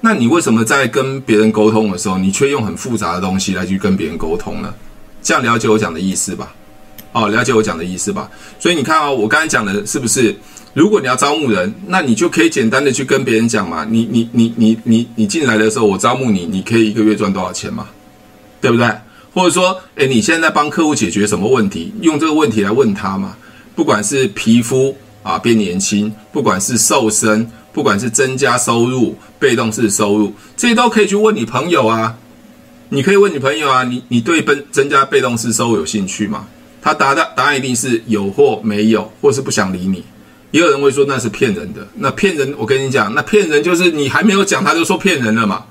[0.00, 4.72] 那你为什么在跟别人沟通的时候，你却用很复杂的东西来去跟别人沟通呢？
[5.22, 6.54] 这样了解我讲的意思吧？
[7.12, 8.30] 哦，了解我讲的意思吧？
[8.60, 10.34] 所以你看哦，我刚才讲的是不是？
[10.74, 13.84] 如果你要招募人，那你就可以简单的去跟别人讲嘛。
[13.88, 17.88] 你你你你你你进来的时候，我招募你，你可以一个月赚多少钱嘛？
[18.60, 18.88] 对不对？
[19.34, 21.92] 或者说，诶，你现在在帮客户解决什么问题？
[22.00, 23.36] 用这个问题来问他嘛。
[23.74, 32.16] 不管是皮肤啊变年轻，不管是瘦身，不管是增加收入、被动式收入，这些都可以去问你朋友啊。
[32.90, 36.46] 你可以问你朋友啊，你你对增增加被动式收入有兴趣吗？
[36.80, 40.04] 他答的答案一定是有或没有，或是不想理你。
[40.52, 45.64] 也有人会说那是骗人的，那骗人，我跟你讲，那骗人就是你还没有讲他就说骗人了嘛。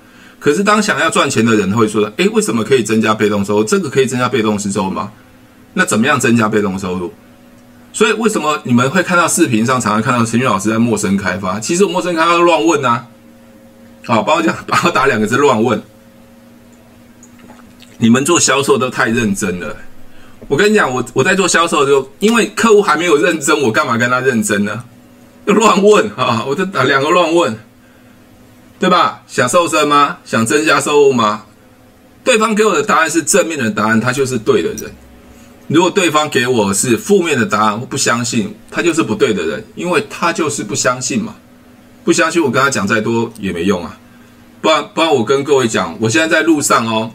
[0.43, 3.63] 可是当想要赚钱的人会说的，诶，为什么可以增加被动收入？
[3.63, 5.09] 这个可以增加被动收入吗？
[5.73, 7.13] 那怎么样增加被动收入？
[7.93, 11.61] 所以为什么你们会看到视频上常常看到陈俊老师在陌生开发？
[11.61, 13.05] 其实陌生开发乱问呐，
[14.05, 15.81] 好，帮我讲， 帮我打两个字乱问。
[17.97, 19.73] 你们做销售都太认真了。
[20.49, 24.83] 我跟你讲，我我在做销售的时候，因为客户还没有认真，我干嘛跟他认真呢？
[25.45, 26.43] 乱问啊！
[26.45, 27.57] 我就打两个乱问，
[28.83, 29.23] 对吧？
[29.27, 30.17] 想瘦身吗？
[30.25, 31.45] 想增加收入吗？
[32.21, 34.93] 对方给我的答案是正面的答案，他就是对的人。
[35.69, 41.33] 如果对方给我是负面的答案，不相信，他就是不对的人，因为他就是不相信嘛，
[42.03, 43.97] 不相信我跟他讲再多也没用啊。
[44.59, 47.09] 不然，不然我跟各位讲，我现在在路上哦，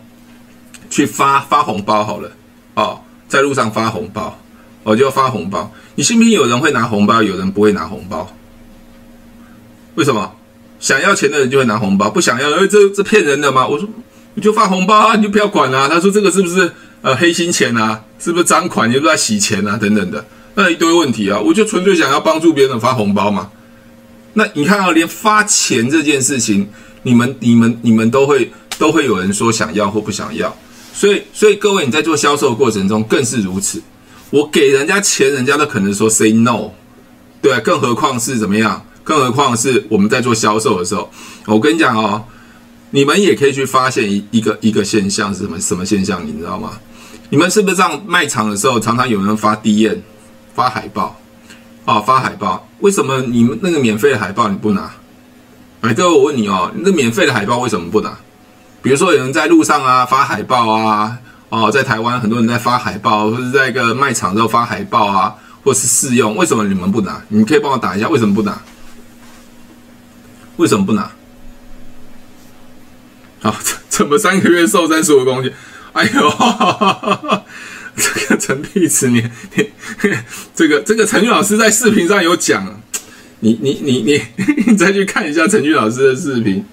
[0.89, 2.33] 去发发红包好了，
[2.77, 2.99] 哦，
[3.29, 4.39] 在路上发红包，
[4.85, 5.71] 我就发红包。
[5.97, 8.27] 你信不信有人会拿红包，有人不会拿红包？
[9.97, 10.33] 为什么？
[10.81, 13.67] 想要钱的人就会拿红包，不想要，因为这这骗人的吗？
[13.67, 13.89] 我说
[14.35, 15.89] 你就发红包啊，你就不要管啊。
[15.89, 16.71] 他说这个是不是？
[17.01, 18.91] 呃，黑心钱啊，是不是赃款？
[18.93, 20.25] 是不是在洗钱啊，等等的，
[20.57, 21.39] 那一堆问题啊。
[21.39, 23.49] 我就纯粹想要帮助别人发红包嘛。
[24.33, 26.69] 那你看啊，连发钱这件事情，
[27.05, 30.53] 你们、你们、你们都会都会有人说想要或不想要。
[30.93, 33.81] 所以，所以各位你在做销售的过程中更是如此。
[34.31, 36.73] 我给人家钱，人家都可能说 say no，
[37.41, 38.85] 对啊，更何况是怎么样？
[39.09, 41.11] 更何况是我们在做销售的时候，
[41.47, 42.23] 我跟你讲哦，
[42.91, 45.59] 你们也可以去发现一一个一个现象是什么？
[45.59, 46.21] 什么现象？
[46.27, 46.73] 你知道吗？
[47.31, 49.97] 你们是不是这样卖场的时候，常常有人发 DM、
[50.55, 51.19] 发海报，
[51.87, 52.69] 啊，发海报？
[52.81, 54.91] 为什么你们那个免费的海报你不拿？
[55.81, 58.15] 哎，各位，我问你哦，那免费的海报为什么不拿？
[58.83, 61.17] 比如说有人在路上啊发海报啊，
[61.49, 65.35] 哦，在台湾很多人在发海报，或者在一个卖场之后发海报啊，
[65.65, 67.23] 或是试用，为什么你们不拿？
[67.29, 68.61] 你可以帮我打一下，为什么不拿？
[70.59, 71.11] 为什么不拿？
[73.41, 73.57] 好，
[73.89, 75.53] 怎么三个月瘦三十五公斤？
[75.93, 77.45] 哎呦，哈哈哈哈
[77.97, 79.69] 这个陈碧池，你你
[80.55, 82.81] 这个这个陈俊老师在视频上有讲，
[83.41, 84.23] 你你你你
[84.67, 86.65] 你再去看一下陈俊老师的视频，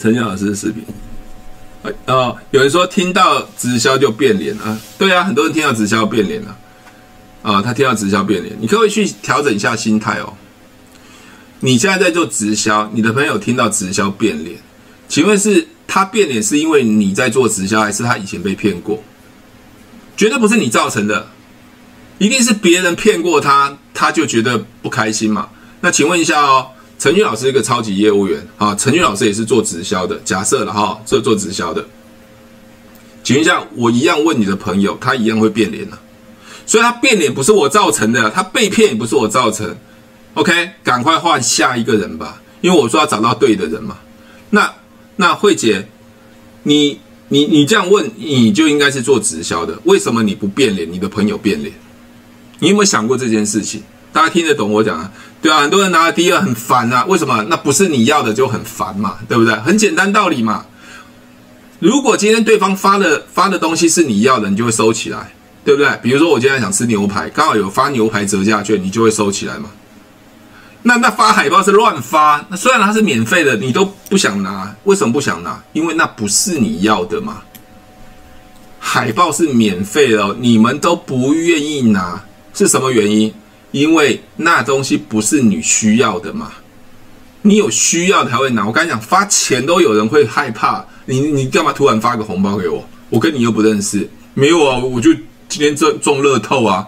[0.00, 0.82] 陈俊老师的视频。
[2.06, 4.78] 哦，有人说听到直销就变脸啊？
[4.96, 6.56] 对啊，很多人听到直销变脸了
[7.42, 10.32] 啊，他听到直销变脸，你可不可以去调整一下心态哦？
[11.64, 14.54] 你现在在做直销，你的朋友听到直销变脸，
[15.08, 19.02] 请问是他变脸是因为你在做直销，还是他以前被骗过？
[20.14, 21.26] 绝对不是你造成的，
[22.18, 25.48] 一定是别人骗过他，他就觉得不开心嘛。
[25.80, 26.66] 那请问一下哦，
[26.98, 31.82] 陈俊老师一个超级业务员啊，陈俊老师也是做直销的，假设了哈，这做直销的，
[33.22, 35.96] 请问一下，我一样问你的朋友，他一样会变脸呢？
[36.66, 39.74] 所以他变脸不是我造成的，他被骗也不是我造成。
[40.34, 43.96] OK，赶快换下一个人吧，因为我说要找到对的人嘛。
[44.50, 44.72] 那
[45.16, 45.88] 那慧姐，
[46.64, 50.90] 你你你这样问，你就应该是做直销的，为什么你不变脸？
[50.90, 51.72] 你的朋友变脸？
[52.58, 53.82] 你有没有想过这件事情？
[54.12, 55.10] 大家听得懂我讲啊？
[55.42, 57.42] 对啊，很多人拿了第二很烦啊，为什么？
[57.48, 59.54] 那不是你要的就很烦嘛，对不对？
[59.56, 60.64] 很简单道理嘛。
[61.78, 65.32] 如果今天对方发的发的东西是你要的，你就会收起来，
[65.64, 65.90] 对不对？
[66.02, 69.68] 比如说我今天想吃牛排，刚好有发牛排折价券，你就会收起来嘛。
[70.86, 75.58] 那那发海报是乱发，那虽然它是免费的，你都不想拿，为什么不想拿？
[75.72, 77.40] 因为那不是你要的嘛。
[78.78, 82.22] 海报是免费的，你们都不愿意拿，
[82.52, 83.32] 是什么原因？
[83.70, 86.52] 因为那东西不是你需要的嘛。
[87.40, 88.66] 你有需要才会拿。
[88.66, 92.86] 我跟你讲，发钱都有人会害怕，你你干嘛突然发个红包给我？
[93.08, 95.14] 我跟你又不认识，没有啊，我就
[95.48, 96.86] 今天中中乐透啊，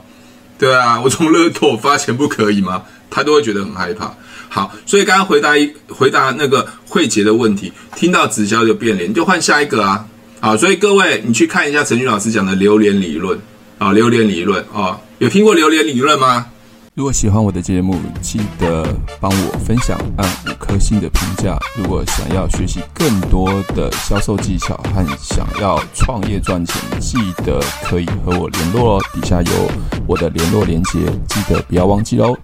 [0.58, 2.82] 对啊，我中乐透发钱不可以吗？
[3.10, 4.12] 他都会觉得很害怕。
[4.48, 10.06] 好，所以刚刚回答一回答那个慧杰的问题，听到直销就变脸，就换下一个啊。
[10.40, 13.38] 好，所以各位你去看一下陈俊老师讲的榴莲理论
[13.78, 16.46] 啊，榴莲理论啊，有听过榴莲理论吗？
[16.94, 18.86] 如果喜欢我的节目，记得
[19.20, 21.58] 帮我分享，按五颗星的评价。
[21.76, 29.02] 如果想要学习更多的销售技巧和想要创业赚钱，记得可以和我联络哦。
[29.12, 29.70] 底下有
[30.06, 32.34] 我的联络连接，记得不要忘记哦。